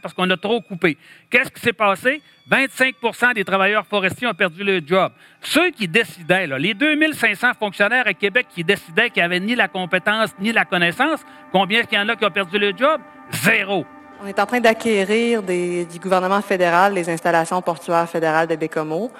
[0.00, 0.96] parce qu'on a trop coupé.
[1.30, 2.22] Qu'est-ce qui s'est passé?
[2.50, 5.12] 25% des travailleurs forestiers ont perdu leur job.
[5.40, 9.66] Ceux qui décidaient, là, les 2500 fonctionnaires à Québec qui décidaient qu'ils n'avaient ni la
[9.66, 11.20] compétence ni la connaissance,
[11.52, 13.00] combien est-ce qu'il y en a qui ont perdu leur job?
[13.30, 13.84] Zéro.
[14.22, 19.10] On est en train d'acquérir du gouvernement fédéral les installations portuaires fédérales de Bécomo.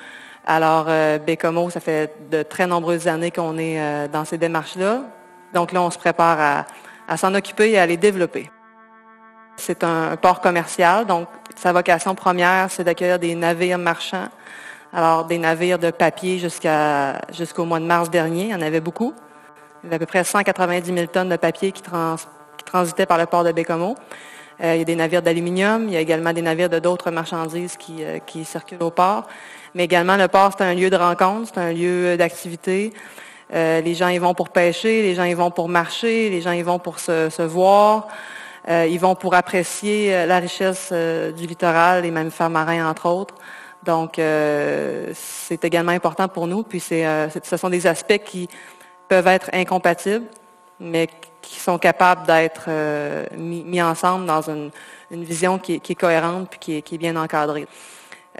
[0.46, 5.02] Alors, euh, Bécomo, ça fait de très nombreuses années qu'on est euh, dans ces démarches-là.
[5.54, 6.66] Donc là, on se prépare
[7.08, 8.50] à, s'en occuper et à les développer.
[9.56, 14.28] C'est un, port commercial, donc sa vocation première, c'est d'accueillir des navires marchands.
[14.92, 19.14] Alors, des navires de papier jusqu'au mois de mars dernier, il y en avait beaucoup.
[19.82, 23.18] Il y avait à peu près 190 000 tonnes de papier qui, qui transitaient par
[23.18, 23.96] le port de Bécomo.
[24.62, 27.10] Euh, il y a des navires d'aluminium, il y a également des navires de d'autres
[27.10, 29.26] marchandises qui, euh, qui, circulent au port.
[29.74, 32.92] Mais également, le port, c'est un lieu de rencontre, c'est un lieu d'activité.
[33.54, 36.52] Euh, les gens y vont pour pêcher, les gens y vont pour marcher, les gens
[36.52, 38.08] y vont pour se, voir.
[38.68, 43.34] Euh, ils vont pour apprécier la richesse du littoral, les mêmes marins, entre autres.
[43.82, 46.62] Donc, c'est également important pour nous.
[46.62, 48.48] Puis, ce sont des aspects qui
[49.08, 50.24] peuvent être incompatibles,
[50.80, 51.08] mais
[51.44, 54.70] qui sont capables d'être euh, mis, ensemble dans une,
[55.10, 57.66] vision qui est, cohérente puis qui est, bien encadrée.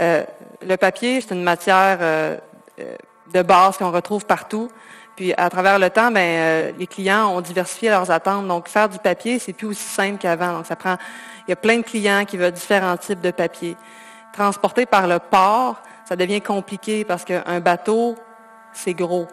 [0.01, 0.25] Euh,
[0.63, 2.37] le papier, c'est une matière euh,
[3.33, 4.69] de base qu'on retrouve partout.
[5.17, 8.49] Puis à travers le temps, ben, les clients ont diversifié leurs attentes.
[8.49, 10.55] Donc faire du papier, c'est plus aussi simple qu'avant.
[10.55, 10.97] Donc ça prend,
[11.47, 13.77] il y a plein de clients qui veulent différents types de papier.
[14.33, 18.17] Transporté par le port, ça devient compliqué parce qu'un bateau,
[18.73, 19.29] c'est gros.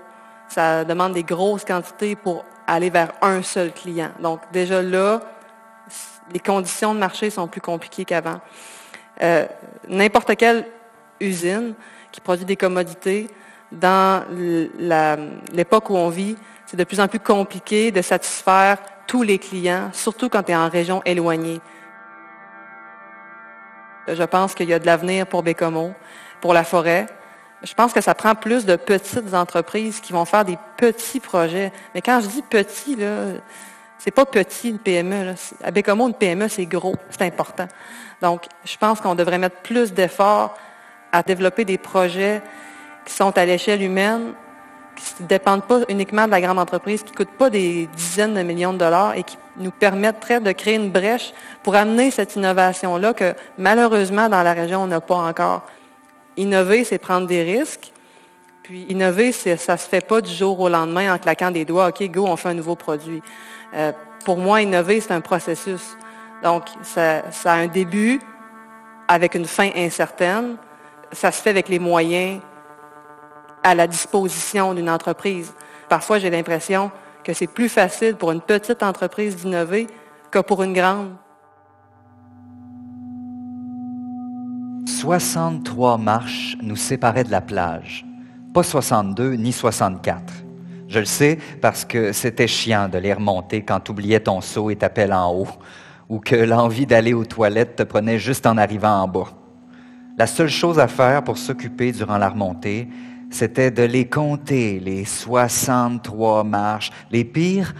[0.47, 4.11] Ça demande des grosses quantités pour aller vers un seul client.
[4.19, 5.21] Donc déjà là,
[6.31, 8.39] les conditions de marché sont plus compliquées qu'avant.
[9.21, 9.45] Euh,
[9.87, 10.65] n'importe quelle
[11.19, 11.73] usine
[12.11, 13.29] qui produit des commodités,
[13.71, 14.23] dans
[15.51, 19.89] l'époque où on vit, c'est de plus en plus compliqué de satisfaire tous les clients,
[19.93, 21.59] surtout quand tu es en région éloignée.
[24.07, 25.93] Je pense qu'il y a de l'avenir pour Bécomo,
[26.39, 27.07] pour la forêt,
[27.63, 31.71] je pense que ça prend plus de petites entreprises qui vont faire des petits projets.
[31.93, 33.33] Mais quand je dis petit, là,
[33.99, 35.35] c'est pas petit une PME.
[35.63, 37.67] À Bécomo, une PME, c'est gros, c'est important.
[38.21, 40.57] Donc, je pense qu'on devrait mettre plus d'efforts
[41.11, 42.41] à développer des projets
[43.05, 44.33] qui sont à l'échelle humaine,
[44.95, 48.33] qui ne dépendent pas uniquement de la grande entreprise, qui ne coûtent pas des dizaines
[48.33, 51.33] de millions de dollars et qui nous permettraient de créer une brèche
[51.63, 55.63] pour amener cette innovation-là que malheureusement dans la région, on n'a pas encore.
[56.37, 57.91] Innover, c'est prendre des risques.
[58.63, 61.89] Puis innover, ça ne se fait pas du jour au lendemain en claquant des doigts.
[61.89, 63.21] OK, go, on fait un nouveau produit.
[63.73, 63.91] Euh,
[64.23, 65.97] pour moi, innover, c'est un processus.
[66.43, 68.19] Donc, ça, ça, a un début
[69.07, 70.57] avec une fin incertaine.
[71.11, 72.39] Ça se fait avec les moyens
[73.63, 75.53] à la disposition d'une entreprise.
[75.89, 76.91] Parfois, j'ai l'impression
[77.23, 79.87] que c'est plus facile pour une petite entreprise d'innover
[80.31, 81.09] que pour une grande.
[84.87, 88.05] 63 marches nous séparaient de la plage.
[88.53, 90.21] Pas 62 ni 64.
[90.87, 94.69] Je le sais parce que c'était chiant de les remonter quand tu oubliais ton seau
[94.69, 95.47] et ta pelle en haut,
[96.09, 99.31] ou que l'envie d'aller aux toilettes te prenait juste en arrivant en bas.
[100.17, 102.89] La seule chose à faire pour s'occuper durant la remontée,
[103.31, 106.91] c'était de les compter, les 63 marches.
[107.11, 107.73] Les pires,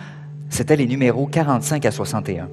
[0.49, 2.49] c'était les numéros 45 à 61.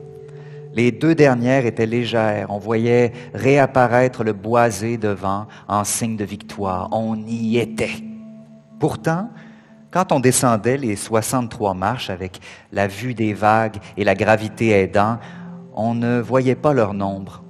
[0.75, 2.47] Les deux dernières étaient légères.
[2.51, 6.89] On voyait réapparaître le boisé devant en signe de victoire.
[6.93, 8.03] On y était.
[8.79, 9.31] Pourtant,
[9.91, 12.41] quand on descendait les 63 marches avec
[12.73, 15.19] la vue des vagues et la gravité aidant,
[15.75, 17.43] on ne voyait pas leur nombre.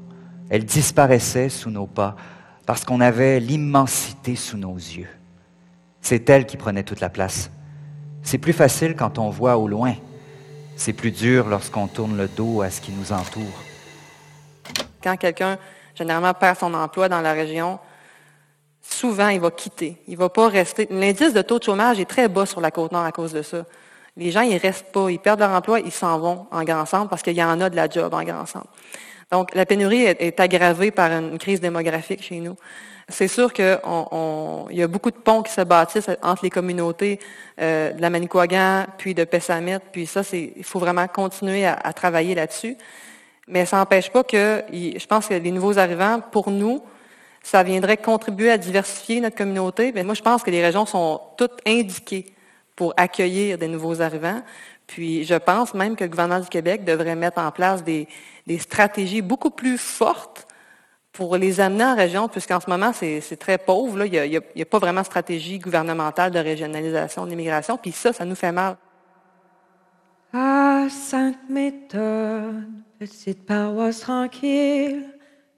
[0.48, 2.16] Elles disparaissaient sous nos pas
[2.64, 5.17] parce qu'on avait l'immensité sous nos yeux.
[6.00, 7.50] C'est elles qui prenaient toute la place.
[8.22, 9.94] C'est plus facile quand on voit au loin.
[10.76, 13.62] C'est plus dur lorsqu'on tourne le dos à ce qui nous entoure.
[15.02, 15.58] Quand quelqu'un,
[15.94, 17.78] généralement, perd son emploi dans la région,
[18.80, 19.96] souvent, il va quitter.
[20.06, 20.87] Il ne va pas rester.
[20.90, 23.64] L'indice de taux de chômage est très bas sur la Côte-Nord à cause de ça.
[24.16, 25.11] Les gens, ils restent pas.
[25.11, 27.70] Ils perdent leur emploi, ils s'en vont en grand centre parce qu'il y en a
[27.70, 28.68] de la job en grand centre.
[29.30, 32.56] Donc, la pénurie est aggravée par une crise démographique chez nous.
[33.11, 37.18] C'est sûr qu'il y a beaucoup de ponts qui se bâtissent entre les communautés
[37.59, 42.35] euh, de la Manicouagan, puis de Pessamit, puis ça, il faut vraiment continuer à, travailler
[42.35, 42.77] là-dessus.
[43.47, 46.83] Mais ça n'empêche pas que, je pense que les nouveaux arrivants, pour nous,
[47.42, 49.90] ça viendrait contribuer à diversifier notre communauté.
[49.94, 52.27] Mais moi, je pense que les régions sont toutes indiquées
[52.77, 54.42] pour accueillir des nouveaux arrivants.
[54.87, 58.07] Puis, je pense même que le gouvernement du Québec devrait mettre en place des
[58.59, 60.47] stratégies beaucoup plus fortes
[61.18, 63.98] pour les amener en région, puisqu'en ce moment, c'est très pauvre.
[63.98, 64.07] Là.
[64.07, 68.24] Il n'y a, pas vraiment de stratégie gouvernementale de régionalisation de l'immigration, puis ça, ça
[68.24, 68.76] nous fait mal.
[70.33, 72.68] À Sainte-Méthode,
[73.00, 75.07] petite paroisse tranquille,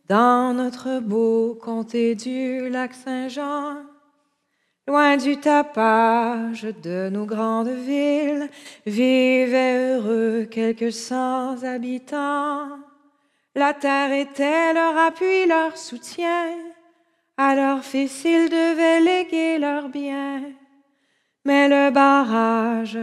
[0.09, 3.83] dans notre beau comté du lac Saint-Jean,
[4.89, 8.49] loin du tapage de nos grandes villes,
[8.87, 12.79] vivaient heureux quelques cent habitants
[13.57, 16.55] La terre était leur appui, leur soutien.
[17.37, 20.43] À leurs fils, ils devaient léguer leurs biens.
[21.45, 22.99] Mais le barrage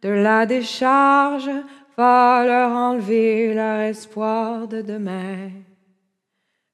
[0.00, 1.50] de la décharge
[1.96, 5.50] va leur enlever leur espoir de demain.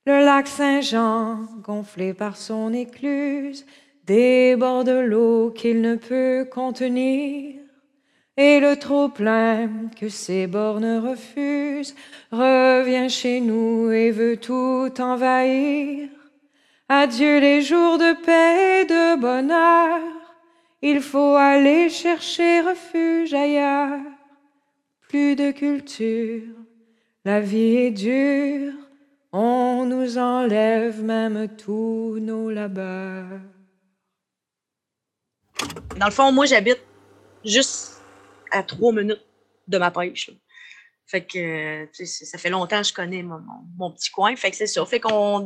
[0.07, 3.67] Le lac Saint-Jean, gonflé par son écluse,
[4.05, 7.60] déborde l'eau qu'il ne peut contenir.
[8.43, 9.69] Et le trop-plein
[10.01, 11.95] que ses bornes refusent
[12.33, 16.09] revient chez nous et veut tout envahir.
[16.89, 20.01] Adieu les jours de paix et de bonheur,
[20.81, 24.01] il faut aller chercher refuge ailleurs.
[25.03, 26.55] Plus de culture,
[27.27, 28.73] la vie est dure,
[29.33, 33.39] on nous enlève même tous nos labeurs.
[35.99, 36.81] Dans le fond, moi, j'habite
[37.45, 38.00] juste
[38.51, 39.25] à trois minutes
[39.69, 40.31] de ma pêche.
[41.07, 44.37] Fait que, ça fait longtemps que je connais mon, mon- mon petit coin.
[44.37, 44.85] Fait que c'est ça.
[44.87, 45.45] Fait qu'on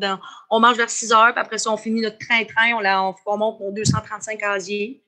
[0.50, 3.14] on mange vers 6 heures, puis après ça, on finit notre train-train, on, la- on,
[3.26, 5.02] on monte nos 235 casiers.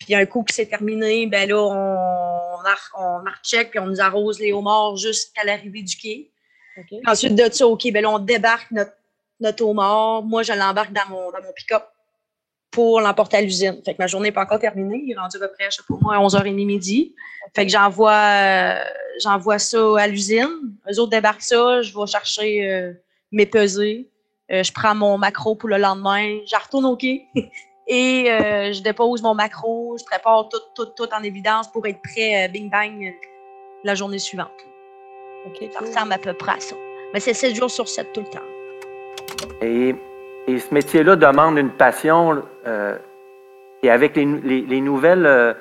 [0.00, 2.56] Puis un coup qui s'est terminé, ben là, on,
[2.98, 3.22] on
[3.70, 6.32] puis on nous arrose les homards jusqu'à l'arrivée du quai.
[7.06, 8.92] Ensuite de ça, OK, ben là, on débarque notre,
[9.38, 10.22] notre homard.
[10.22, 11.84] Moi, je l'embarque dans mon, dans mon pick-up
[12.70, 13.80] pour l'emporter à l'usine.
[13.84, 15.02] Fait que ma journée n'est pas encore terminée.
[15.04, 17.14] Il est rendu à peu près, je sais pas moi, à 11h30 midi.
[17.54, 18.84] Fait que j'envoie euh,
[19.22, 20.48] j'envoie ça à l'usine.
[20.90, 21.82] Eux autres débarquent ça.
[21.82, 22.92] Je vais chercher euh,
[23.32, 24.10] mes pesées.
[24.52, 26.38] Euh, je prends mon macro pour le lendemain.
[26.46, 27.26] Je retourne au quai.
[27.86, 29.96] Et euh, je dépose mon macro.
[29.98, 33.12] Je prépare tout, tout, tout en évidence pour être prêt, euh, bing bang,
[33.84, 34.48] la journée suivante.
[35.72, 36.76] ça ressemble à peu près à ça.
[37.12, 39.58] Mais c'est 7 jours sur 7 tout le temps.
[39.62, 39.94] Et,
[40.50, 42.42] et ce métier-là demande une passion.
[42.66, 42.96] euh,
[43.82, 45.54] et avec les, nou- les- les nouvelles, euh,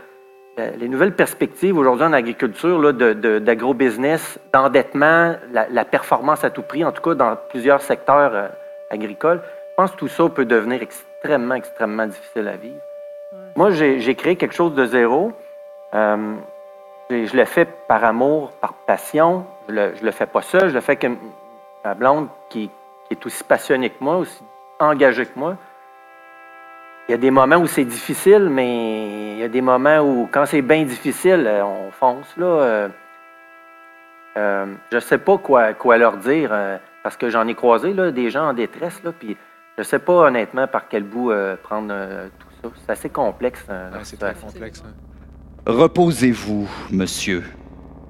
[0.60, 6.43] euh, les nouvelles perspectives aujourd'hui en agriculture, là, de- de- d'agro-business, d'endettement, la, la performance
[6.43, 8.47] à tout prix, en tout cas dans plusieurs secteurs euh,
[8.89, 12.82] agricoles, je pense que tout ça peut devenir extrêmement, extrêmement difficile à vivre.
[13.56, 15.32] Moi, j'ai créé quelque chose de zéro.
[17.12, 19.45] Et je le fais par amour, par passion.
[19.67, 21.08] Je le, je le fais pas seul, je le fais avec
[21.84, 22.69] ma blonde qui,
[23.08, 24.43] qui est aussi passionnée que moi, aussi
[24.80, 25.58] engagée que moi.
[27.08, 30.30] Il y a des moments où c'est difficile, mais il y a des moments où,
[30.32, 32.36] quand c'est bien difficile, euh, on fonce.
[32.38, 32.89] Là, euh,
[34.38, 37.94] euh, je ne sais pas quoi, quoi leur dire, euh, parce que j'en ai croisé
[37.94, 39.36] là, des gens en détresse, là, puis
[39.76, 42.28] je ne sais pas honnêtement par quel bout euh, prendre euh,
[42.62, 42.70] tout ça.
[42.86, 43.65] C'est assez complexe.
[43.70, 44.84] euh, c'est très complexe.
[44.86, 44.94] hein.
[45.65, 47.44] Reposez-vous, monsieur,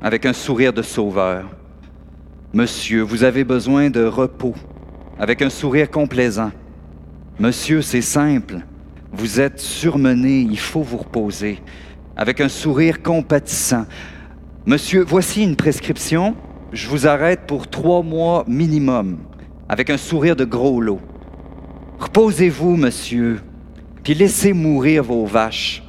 [0.03, 1.45] avec un sourire de sauveur.
[2.53, 4.55] Monsieur, vous avez besoin de repos,
[5.19, 6.51] avec un sourire complaisant.
[7.39, 8.57] Monsieur, c'est simple.
[9.13, 11.59] Vous êtes surmené, il faut vous reposer,
[12.17, 13.85] avec un sourire compatissant.
[14.65, 16.35] Monsieur, voici une prescription.
[16.73, 19.19] Je vous arrête pour trois mois minimum,
[19.69, 20.99] avec un sourire de gros lot.
[21.99, 23.39] Reposez-vous, monsieur,
[24.03, 25.81] puis laissez mourir vos vaches.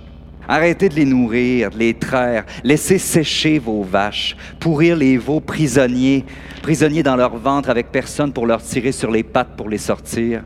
[0.47, 6.25] Arrêtez de les nourrir, de les traire, laissez sécher vos vaches, pourrir les veaux prisonniers,
[6.63, 10.45] prisonniers dans leur ventre avec personne pour leur tirer sur les pattes pour les sortir.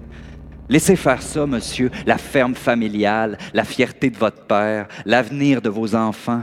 [0.69, 5.95] Laissez faire ça, monsieur, la ferme familiale, la fierté de votre père, l'avenir de vos
[5.95, 6.43] enfants,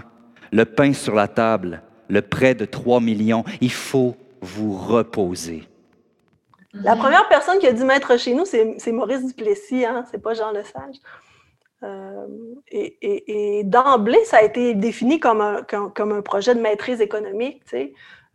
[0.52, 3.44] le pain sur la table, le prêt de 3 millions.
[3.62, 5.64] Il faut vous reposer.
[6.74, 10.06] La première personne qui a dû mettre chez nous, c'est Maurice Duplessis, hein?
[10.12, 10.96] c'est pas Jean Lesage.
[11.84, 12.28] Euh,
[12.70, 17.64] et d'emblée, ça a été défini comme un, projet de maîtrise économique.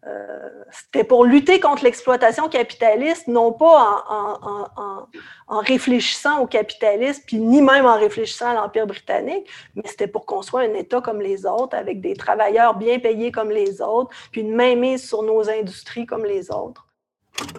[0.06, 7.60] Euh, C'était pour lutter contre l'exploitation capitaliste, non pas en, réfléchissant au capitalisme, puis ni
[7.60, 11.76] même en réfléchissant à l'Empire britannique, mais c'était pour soit un État comme les autres,
[11.76, 16.24] avec des travailleurs bien payés comme les autres, puis une mainmise sur nos industries comme
[16.24, 16.86] les autres.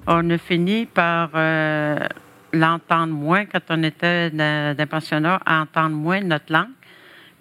[0.07, 1.97] On a fini par euh,
[2.53, 6.76] l'entendre moins quand on était dans pensionnat, à entendre moins notre langue.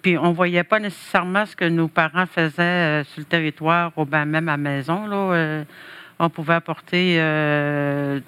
[0.07, 4.05] Puis on voyait pas nécessairement ce que nos parents faisaient euh, sur le territoire ou
[4.05, 5.05] ben même à la maison.
[5.05, 5.63] Là, euh,
[6.17, 8.21] on pouvait apporter euh,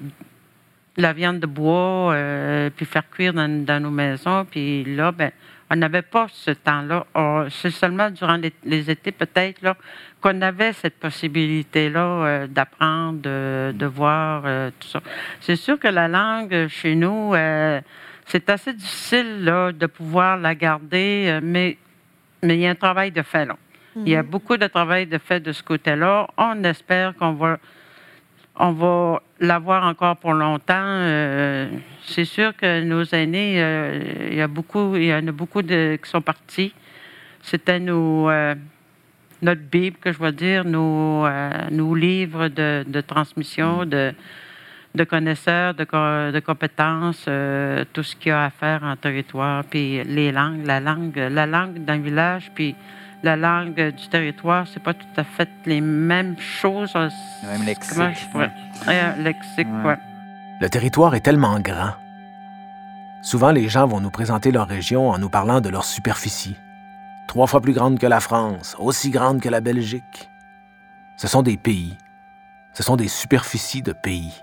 [0.98, 4.44] de la viande de bois, euh, puis faire cuire dans, nos maisons.
[4.44, 5.32] Puis là, ben,
[5.72, 7.06] on n'avait pas ce temps-là.
[7.50, 9.78] C'est seulement durant les, étés, peut-être, là,
[10.20, 15.02] qu'on avait cette possibilité-là euh, d'apprendre, de, voir euh, tout ça.
[15.40, 17.80] C'est sûr que la langue, euh, chez nous, euh,
[18.30, 21.78] c'est assez difficile là, de pouvoir la garder, euh, mais,
[22.44, 23.56] mais il y a un travail de fait, là.
[23.96, 24.30] Il y a Mhm.
[24.30, 26.28] beaucoup de travail de fait de ce côté-là.
[26.38, 27.58] On espère qu'on va
[28.62, 30.74] on va l'avoir encore pour longtemps.
[30.76, 31.70] Euh,
[32.04, 35.62] c'est sûr que nos aînés, euh, il y a beaucoup, il y en a beaucoup
[35.62, 36.74] de, qui sont partis.
[37.42, 38.56] C'était nos, euh,
[39.42, 41.26] notre Bible, que je vais dire, nos,
[41.72, 44.14] nos livres de, de transmission, de,
[44.96, 48.96] de connaisseurs, de, co- de compétences, euh, tout ce qu'il y a à faire en
[48.96, 52.76] territoire, puis les langues, la langue, la langue d'un village, puis
[53.22, 56.94] la langue du territoire, c'est pas tout à fait les mêmes choses.
[56.96, 57.98] Le même lexique,
[58.32, 58.52] pourrais-
[58.88, 59.98] Ouais, lexique, ouais.
[60.62, 61.94] Le territoire est tellement grand.
[63.22, 66.56] Souvent, les gens vont nous présenter leur région en nous parlant de leur superficie.
[67.28, 70.30] Trois fois plus grande que la France, aussi grande que la Belgique.
[71.18, 71.98] Ce sont des pays.
[72.74, 74.34] Ce sont des superficies de pays.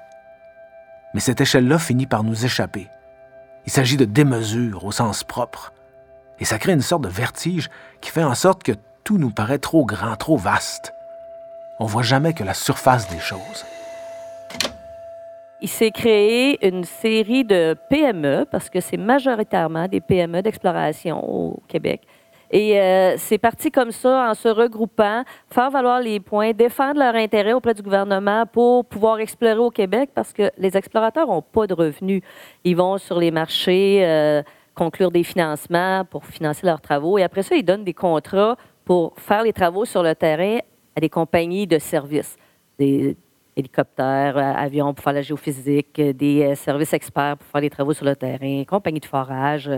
[1.17, 2.89] Mais cette échelle-là finit par nous échapper.
[3.65, 5.73] Il s'agit de démesure au sens propre.
[6.41, 7.71] Et ça crée une sorte de vertige
[8.03, 10.93] qui fait en sorte que tout nous paraît trop grand, trop vaste.
[11.81, 13.65] On voit jamais que la surface des choses.
[15.63, 21.63] Il s'est créé une série de PME, parce que c'est majoritairement des PME d'exploration au
[21.67, 22.03] Québec.
[22.51, 27.15] Et euh, c'est parti comme ça, en se regroupant, faire valoir les points, défendre leurs
[27.15, 31.67] intérêts auprès du gouvernement pour pouvoir explorer au Québec, parce que les explorateurs n'ont pas
[31.67, 32.23] de revenus.
[32.65, 34.43] Ils vont sur les marchés, euh,
[34.75, 39.15] conclure des financements pour financer leurs travaux, et après ça, ils donnent des contrats pour
[39.17, 40.59] faire les travaux sur le terrain
[40.95, 42.37] à des compagnies de services,
[43.57, 47.71] hélicoptères, euh, avions pour faire la géophysique, euh, des euh, services experts pour faire les
[47.71, 49.71] travaux sur le terrain, compagnies de forage.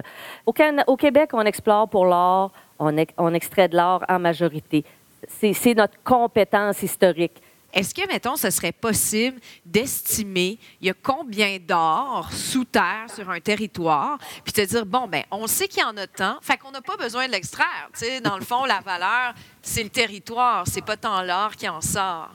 [0.44, 4.18] Au, Can- au Québec, on explore pour l'or, on, ex- on extrait de l'or en
[4.18, 4.84] majorité.
[5.28, 7.40] C'est notre compétence historique.
[7.72, 13.28] Est-ce que, mettons, ce serait possible d'estimer il y a combien d'or sous terre sur
[13.28, 16.56] un territoire, puis te dire, bon, ben, on sait qu'il y en a tant, fait
[16.56, 17.90] qu'on n'a pas besoin de l'extraire.
[17.92, 21.68] Tu sais, dans le fond, la valeur, c'est le territoire, c'est pas tant l'or qui
[21.68, 22.30] en sort.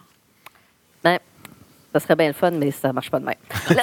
[1.04, 1.18] Ben,
[1.94, 3.36] ça serait bien le fun, mais ça marche pas de même.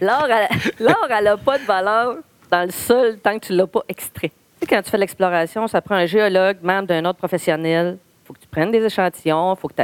[0.00, 2.16] L'or, elle- n'a pas de valeur
[2.50, 4.30] dans le sol tant que tu ne l'as pas extrait.
[4.30, 7.98] Tu sais, quand tu fais l'exploration, ça prend un géologue, membre d'un autre professionnel.
[8.00, 9.74] Il faut que tu prennes des échantillons, il faut que.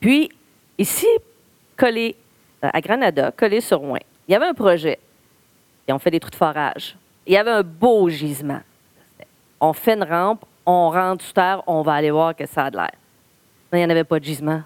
[0.00, 0.30] Puis,
[0.78, 1.06] ici,
[1.76, 2.16] collé
[2.64, 4.98] euh, à Granada, collé sur Rouen, il y avait un projet.
[5.88, 6.96] Ils ont fait des trous de forage.
[7.26, 8.60] Il y avait un beau gisement.
[9.60, 12.70] On fait une rampe, on rentre sous terre, on va aller voir que ça a
[12.70, 12.90] de l'air.
[13.72, 14.62] Il n'y en avait pas de gisement.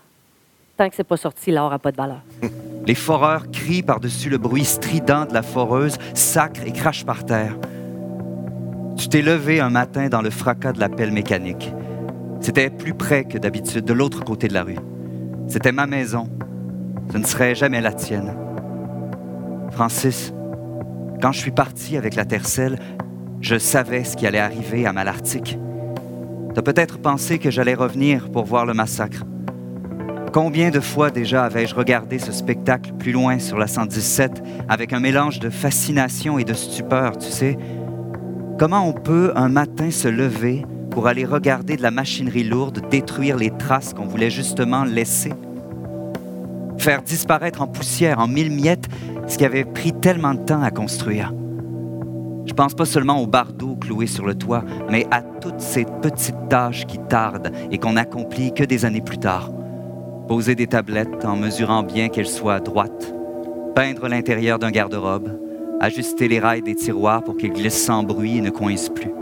[0.76, 2.22] Tant que c'est pas sorti, l'or n'a pas de valeur.
[2.86, 7.56] Les foreurs crient par-dessus le bruit strident de la foreuse, sacrent et crachent par terre.
[8.96, 11.72] Tu t'es levé un matin dans le fracas de la pelle mécanique.
[12.40, 14.78] C'était plus près que d'habitude, de l'autre côté de la rue.
[15.48, 16.28] C'était ma maison.
[17.10, 18.36] Ce ne serait jamais la tienne.
[19.70, 20.34] Francis,
[21.22, 22.78] quand je suis parti avec la tercelle,
[23.40, 25.58] je savais ce qui allait arriver à Malartic.
[26.54, 29.24] T'as peut-être pensé que j'allais revenir pour voir le massacre.
[30.34, 34.98] Combien de fois déjà avais-je regardé ce spectacle plus loin sur la 117 avec un
[34.98, 37.56] mélange de fascination et de stupeur, tu sais?
[38.58, 43.36] Comment on peut un matin se lever pour aller regarder de la machinerie lourde détruire
[43.36, 45.32] les traces qu'on voulait justement laisser?
[46.78, 48.88] Faire disparaître en poussière, en mille miettes,
[49.28, 51.32] ce qui avait pris tellement de temps à construire.
[52.44, 56.48] Je pense pas seulement aux bardeaux cloués sur le toit, mais à toutes ces petites
[56.48, 59.52] tâches qui tardent et qu'on accomplit que des années plus tard.
[60.28, 63.14] Poser des tablettes en mesurant bien qu'elles soient droites,
[63.74, 65.28] peindre l'intérieur d'un garde-robe,
[65.80, 69.12] ajuster les rails des tiroirs pour qu'ils glissent sans bruit et ne coincent plus.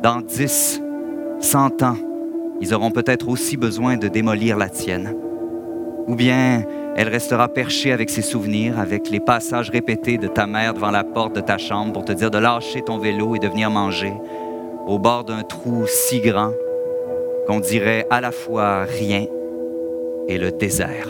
[0.00, 0.80] Dans 10,
[1.40, 1.96] 100 ans,
[2.60, 5.16] ils auront peut-être aussi besoin de démolir la tienne.
[6.06, 6.64] Ou bien
[6.94, 11.04] elle restera perchée avec ses souvenirs, avec les passages répétés de ta mère devant la
[11.04, 14.12] porte de ta chambre pour te dire de lâcher ton vélo et de venir manger,
[14.86, 16.52] au bord d'un trou si grand
[17.46, 19.26] qu'on dirait à la fois rien
[20.38, 21.08] le désert.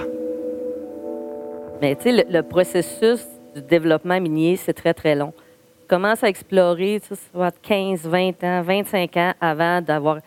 [1.81, 5.33] Mais tu sais, le, processus du développement minier, c'est très, très long.
[5.81, 9.81] Tu commences à explorer, tu sais, ça va être 15, 20 ans, 25 ans avant
[9.81, 10.19] d'avoir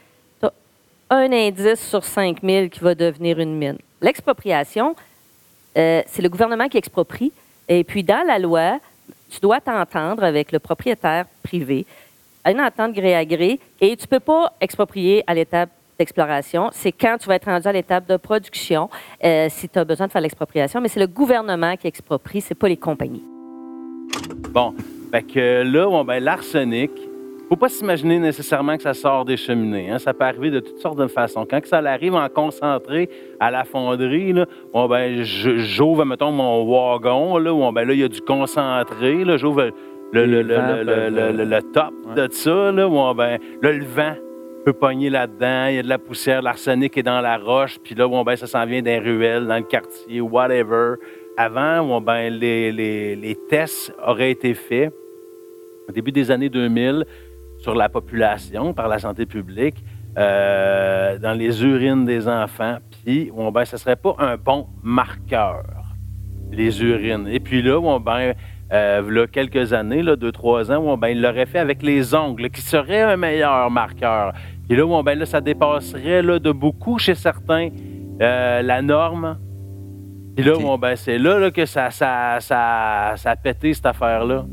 [1.09, 3.77] un indice sur 5000 qui va devenir une mine.
[4.01, 4.95] L'expropriation,
[5.77, 7.31] euh, c'est le gouvernement qui exproprie.
[7.67, 8.79] Et puis, dans la loi,
[9.29, 11.85] tu dois t'entendre avec le propriétaire privé,
[12.45, 16.69] une entente gré à gré, et tu ne peux pas exproprier à l'étape d'exploration.
[16.71, 18.89] C'est quand tu vas être rendu à l'étape de production,
[19.23, 22.55] euh, si tu as besoin de faire l'expropriation, mais c'est le gouvernement qui exproprie, c'est
[22.55, 23.23] pas les compagnies.
[24.51, 24.73] Bon,
[25.11, 26.91] fait que là, bon, ben, l'arsenic,
[27.49, 29.91] faut pas s'imaginer nécessairement que ça sort des cheminées.
[29.91, 29.99] hein.
[29.99, 31.45] Ça peut arriver de toutes sortes de façons.
[31.49, 36.31] Quand que ça arrive en concentré à la fonderie, là, bon, ben, je- j'ouvre, mettons,
[36.31, 39.69] mon wagon, là, bon, ben, là, il y a du concentré, là, j'ouvre
[40.11, 43.71] le, le, le, le- peuvent, le- le- le top de ça, là, bon, ben, là,
[43.71, 44.15] le vent
[44.65, 47.93] peut pogner là-dedans, il y a de la poussière, l'arsenic est dans la roche, puis
[47.93, 50.95] là, bon, ben, ça s'en vient des ruelles, dans le quartier, whatever.
[51.37, 54.91] Avant, bon, ben, les, tests auraient été faits
[55.87, 57.05] au début des années 2000
[57.59, 59.83] sur la population par la santé publique.
[60.17, 62.77] euh, dans les urines des enfants.
[63.03, 65.65] Puis, bon, ben, ce serait pas un bon marqueur,
[66.51, 67.27] les urines.
[67.27, 68.33] Et puis là, bon, ben,
[68.73, 72.15] euh, là, quelques années, là, deux, trois ans, bon, ben, il l'aurait fait avec les
[72.15, 74.33] ongles, qui serait un meilleur marqueur.
[74.69, 77.69] Et là, bon, ben, là, ça dépasserait là, de beaucoup chez certains
[78.21, 79.37] euh, la norme.
[80.35, 83.85] Puis là, bon, ben, c'est là, là, que ça, ça, ça, ça a pété cette
[83.85, 84.45] affaire-là.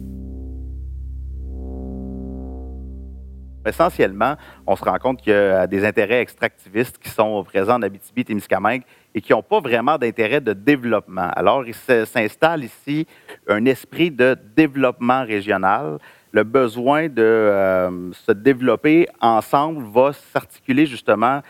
[3.64, 4.34] Essentiellement,
[4.66, 8.82] on se rend compte qu'il y a des intérêts extractivistes qui sont présents en Abitibi-Témiscamingue
[9.14, 11.30] et qui n'ont pas vraiment d'intérêt de développement.
[11.36, 13.06] Alors, il s'installe ici
[13.48, 15.98] un esprit de développement régional.
[16.32, 21.40] Le besoin de euh, se développer ensemble va s'articuler justement,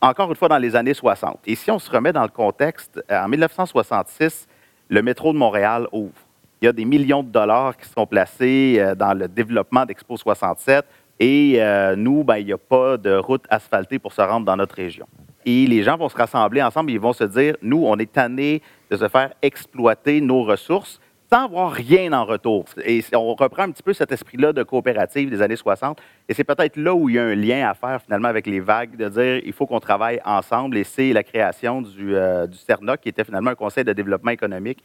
[0.00, 1.40] encore une fois, dans les années 60.
[1.46, 4.46] Et si on se remet dans le contexte, en 1966,
[4.90, 6.12] le métro de Montréal ouvre.
[6.60, 10.16] Il y a des millions de dollars qui sont placés euh, dans le développement d'Expo
[10.16, 10.84] 67
[11.20, 14.56] et euh, nous, ben, il n'y a pas de route asphaltée pour se rendre dans
[14.56, 15.06] notre région.
[15.44, 18.62] Et les gens vont se rassembler ensemble ils vont se dire, nous, on est tannés
[18.90, 21.00] de se faire exploiter nos ressources
[21.30, 22.64] sans avoir rien en retour.
[22.84, 26.00] Et on reprend un petit peu cet esprit-là de coopérative des années 60.
[26.28, 28.60] Et c'est peut-être là où il y a un lien à faire finalement avec les
[28.60, 30.78] vagues, de dire il faut qu'on travaille ensemble.
[30.78, 34.82] Et c'est la création du, euh, CERNA, qui était finalement un conseil de développement économique.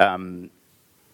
[0.00, 0.46] Euh,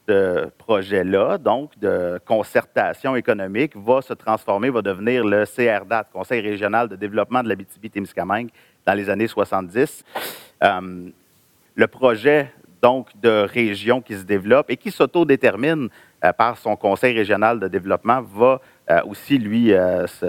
[0.09, 6.89] ce projet-là, donc de concertation économique, va se transformer, va devenir le CRDAT, Conseil régional
[6.89, 8.51] de développement de l'Abitibi-Témiscamingue,
[8.85, 10.05] dans les années 70.
[10.65, 11.09] Euh,
[11.75, 15.89] le projet donc de région qui se développe et qui s'autodétermine
[16.25, 19.73] euh, par son Conseil régional de développement va euh, aussi, lui,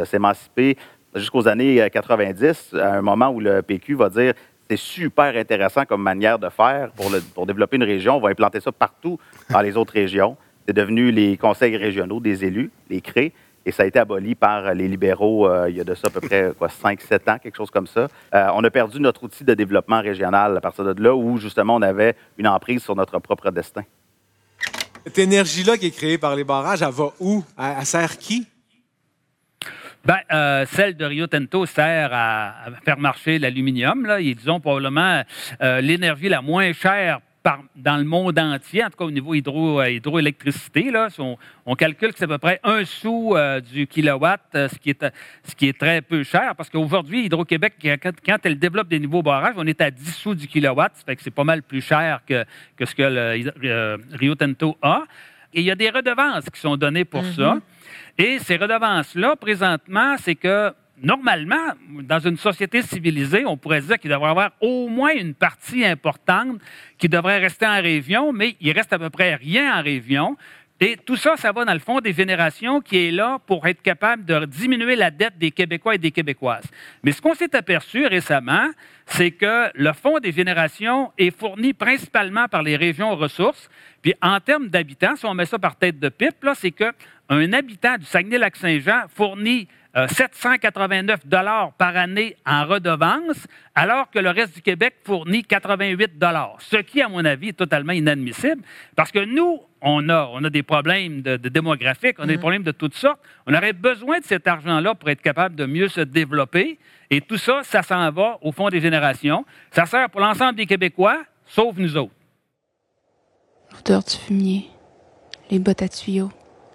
[0.05, 0.77] s'émanciper
[1.15, 4.33] jusqu'aux années 90, à un moment où le PQ va dire
[4.73, 6.91] c'est super intéressant comme manière de faire
[7.35, 8.17] pour, développer une région.
[8.17, 9.19] On va implanter ça partout
[9.49, 10.35] dans les autres régions.
[10.65, 13.33] C'est devenu les conseils régionaux des élus, les CRÉ,
[13.65, 16.09] et ça a été aboli par les libéraux euh, il y a de ça à
[16.09, 18.07] peu près 5-7 ans, quelque chose comme ça.
[18.33, 21.75] Euh, on a perdu notre outil de développement régional à partir de là où justement
[21.75, 23.83] on avait une emprise sur notre propre destin.
[25.05, 27.43] Cette énergie-là qui est créée par les barrages, elle va où?
[27.57, 28.47] Elle, sert qui?
[30.05, 34.05] Ben, euh, celle de Rio Tinto sert à, faire marcher l'aluminium.
[34.05, 34.19] Là.
[34.19, 35.23] Ils disons probablement
[35.59, 37.19] l'énergie la moins chère
[37.75, 40.91] dans le monde entier, en tout cas au niveau hydro, euh, hydroélectricité.
[40.91, 41.09] Là,
[41.65, 44.91] on, calcule que c'est à peu près un sou euh, du kilowatt, euh, ce, qui
[44.91, 45.05] est,
[45.43, 47.73] ce qui est très peu cher, parce qu'aujourd'hui, Hydro-Québec,
[48.25, 51.15] quand, elle développe des nouveaux barrages, on est à 10 sous du kilowatt, ça fait
[51.15, 52.45] que c'est pas mal plus cher que,
[52.77, 55.03] que ce que le, Rio Tinto a.
[55.53, 57.59] Et il y a des redevances qui sont données pour ça.
[58.17, 64.11] Et ces redevances-là, présentement, c'est que normalement, dans une société civilisée, on pourrait dire qu'il
[64.11, 66.59] devrait y avoir au moins une partie importante
[66.97, 70.37] qui devrait rester en région, mais il reste à peu près rien en région.
[70.79, 73.81] Et tout ça, ça va dans le fond des générations qui est là pour être
[73.81, 76.65] capable de diminuer la dette des Québécois et des Québécoises.
[77.03, 78.69] Mais ce qu'on s'est aperçu récemment,
[79.05, 83.69] c'est que le fonds des générations est fourni principalement par les régions ressources.
[84.01, 86.71] Puis en termes d'habitants, si on met ça par tête de pipe, c'est
[87.29, 94.31] qu'un habitant du Saguenay-Lac-Saint-Jean fournit 789 euh, dollars par année en redevance, alors que le
[94.31, 96.57] reste du Québec fournit 88 dollars.
[96.59, 98.63] Ce qui, à mon avis, est totalement inadmissible,
[98.95, 102.39] parce que nous, on a, on a des problèmes de, démographiques, on a des mm.
[102.39, 103.19] problèmes de toutes sortes.
[103.45, 106.79] On aurait besoin de cet argent-là pour être capable de mieux se développer.
[107.11, 109.45] Et tout ça, ça s'en va au fond des générations.
[109.71, 112.13] Ça sert pour l'ensemble des Québécois, sauf nous autres.
[113.73, 114.69] L'odeur du fumier,
[115.51, 116.31] les bottes à tuyaux,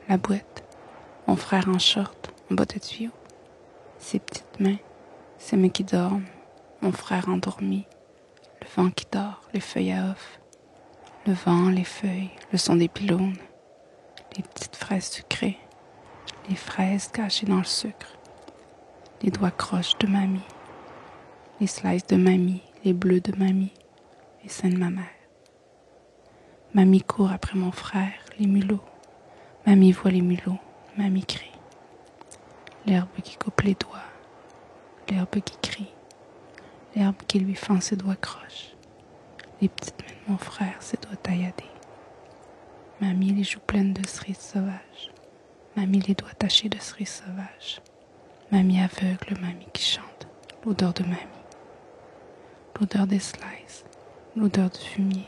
[0.09, 0.65] la boîte,
[1.27, 3.11] mon frère en short, en botte de tuyau.
[3.99, 4.79] Ses petites mains,
[5.37, 6.25] ses mains qui dorment,
[6.81, 7.85] mon frère endormi,
[8.63, 10.41] le vent qui dort, les feuilles à off,
[11.27, 13.37] le vent, les feuilles, le son des pylônes,
[14.37, 15.59] les petites fraises sucrées,
[16.49, 18.17] les fraises cachées dans le sucre,
[19.21, 20.41] les doigts croches de mamie,
[21.61, 23.75] les slices de mamie, les bleus de mamie,
[24.43, 25.05] les seins de ma mère.
[26.73, 28.88] Mamie court après mon frère, les mulots.
[29.67, 30.59] Mamie voit les mulots,
[30.97, 31.53] mamie crie.
[32.87, 33.99] L'herbe qui coupe les doigts,
[35.11, 35.93] l'herbe qui crie,
[36.97, 38.75] l'herbe qui lui fend ses doigts croches,
[39.61, 41.65] les petites mains de mon frère, ses doigts tailladés.
[43.01, 45.13] Mamie les joues pleines de cerises sauvages,
[45.77, 47.83] mamie les doigts tachés de cerises sauvages,
[48.51, 50.29] mamie aveugle, mamie qui chante,
[50.65, 51.19] l'odeur de mamie,
[52.81, 53.85] l'odeur des slices,
[54.35, 55.27] l'odeur du fumier,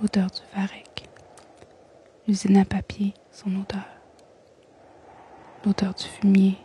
[0.00, 1.08] l'odeur du varech,
[2.26, 3.88] l'usine à papier, son odeur
[5.64, 6.58] l'odeur du fumier,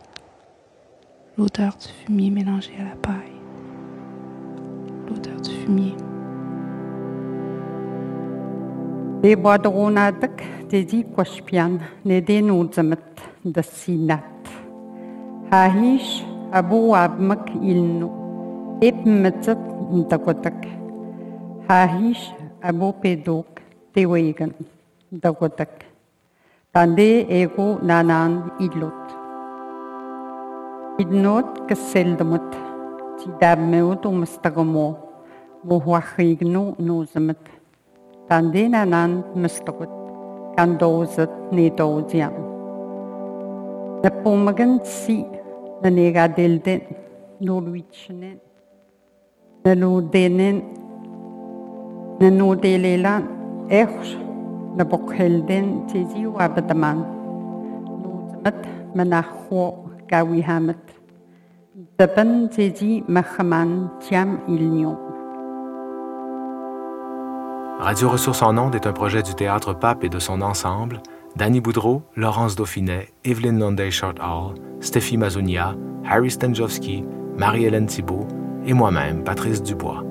[1.37, 3.39] l'odeur du fumier mélangé à la paille,
[5.07, 5.95] l'odeur du fumier.
[9.23, 12.99] Les boadronadak dedi kwashpian, ne denodzamet
[13.45, 14.23] de sinat.
[15.51, 18.09] Hahish Abu abmak ilnu.
[18.81, 19.59] Ip metzat
[19.93, 20.67] ntakotak.
[21.69, 23.61] Hahish abu pedok
[23.93, 24.51] tewegan
[26.77, 28.93] 담배 에고 나난 일롯
[30.99, 32.49] иднот кэсэлдэмэт
[33.19, 34.87] тидаммэу тумыстыгымо
[35.69, 37.43] мухуахыигну нузымэт
[38.29, 39.11] танди нанан
[39.41, 39.89] мыстыгут
[40.55, 42.35] кандоузыт нетоузиам
[44.03, 45.17] нэпумэгэн си
[45.81, 46.81] нэнегадэлдэн
[47.47, 48.37] нолуичнэн
[49.65, 50.57] нэнудэнэн
[52.21, 53.23] нэнуделэлан
[53.81, 54.26] эхш
[67.79, 71.01] Radio Ressources en Ondes est un projet du Théâtre Pape et de son ensemble,
[71.35, 75.75] Danny Boudreau, Laurence Dauphinet, Evelyne Lunday Short Hall, Stéphie Mazunia,
[76.05, 77.03] Harry Stenjowski,
[77.37, 78.27] Marie-Hélène Thibault
[78.65, 80.03] et moi-même, Patrice Dubois.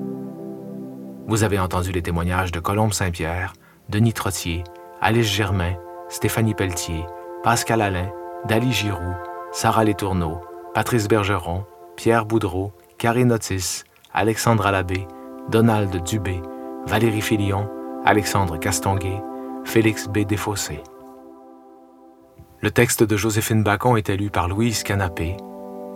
[1.27, 3.53] Vous avez entendu les témoignages de Colombe Saint-Pierre,
[3.89, 4.63] Denis Trottier,
[4.99, 5.75] Alice Germain,
[6.09, 7.05] Stéphanie Pelletier,
[7.43, 8.11] Pascal Alain,
[8.45, 9.15] Dali Giroux,
[9.53, 10.41] Sarah Letourneau,
[10.73, 11.63] Patrice Bergeron,
[11.95, 13.83] Pierre Boudreau, Karine Otis,
[14.13, 15.07] Alexandre Labbé,
[15.49, 16.41] Donald Dubé,
[16.85, 17.69] Valérie Filion,
[18.03, 19.21] Alexandre Castonguay,
[19.63, 20.19] Félix B.
[20.19, 20.83] Desfossés.
[22.59, 25.37] Le texte de Joséphine Bacon était lu par Louise Canapé.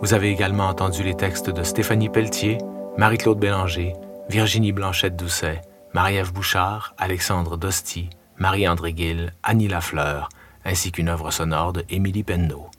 [0.00, 2.58] Vous avez également entendu les textes de Stéphanie Pelletier,
[2.96, 3.92] Marie-Claude Bélanger,
[4.28, 5.60] Virginie Blanchette-Doucet,
[5.94, 10.30] Marie-Ève Bouchard, Alexandre Dosti, Marie-André Gill, Annie Lafleur,
[10.64, 12.70] ainsi qu'une œuvre sonore de Émilie Penneau.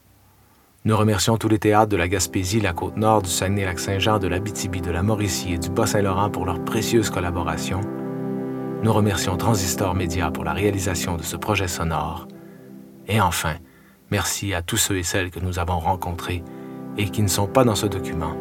[0.84, 4.90] Nous remercions tous les théâtres de la Gaspésie, la Côte-Nord, du Saguenay-Lac-Saint-Jean, de l'Abitibi, de
[4.90, 7.82] la Mauricie et du Bas-Saint-Laurent pour leur précieuse collaboration.
[8.82, 12.28] Nous remercions Transistor Média pour la réalisation de ce projet sonore.
[13.08, 13.58] Et enfin,
[14.10, 16.44] merci à tous ceux et celles que nous avons rencontrés
[16.98, 18.36] et qui ne sont pas dans ce document,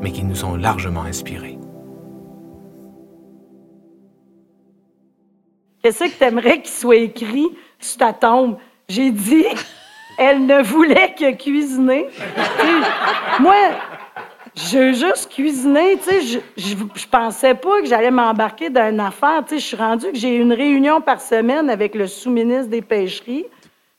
[0.00, 1.58] mais qui nous ont largement inspirés.
[5.86, 7.46] Qu'est-ce que tu aimerais qu'il soit écrit
[7.78, 8.56] sur ta tombe?
[8.88, 9.46] J'ai dit,
[10.18, 12.08] elle ne voulait que cuisiner.
[13.38, 13.54] Moi,
[14.56, 19.44] je juste cuisiner, tu sais, je, je, pensais pas que j'allais m'embarquer dans une affaire.
[19.44, 22.82] Tu sais, je suis rendue que j'ai une réunion par semaine avec le sous-ministre des
[22.82, 23.46] pêcheries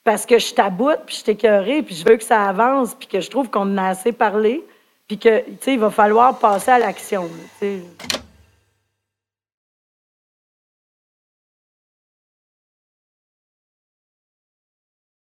[0.04, 3.08] parce que je taboute, puis je suis écœurée, puis je veux que ça avance, puis
[3.08, 4.62] que je trouve qu'on en a assez parlé,
[5.08, 7.30] puis que, tu sais, il va falloir passer à l'action.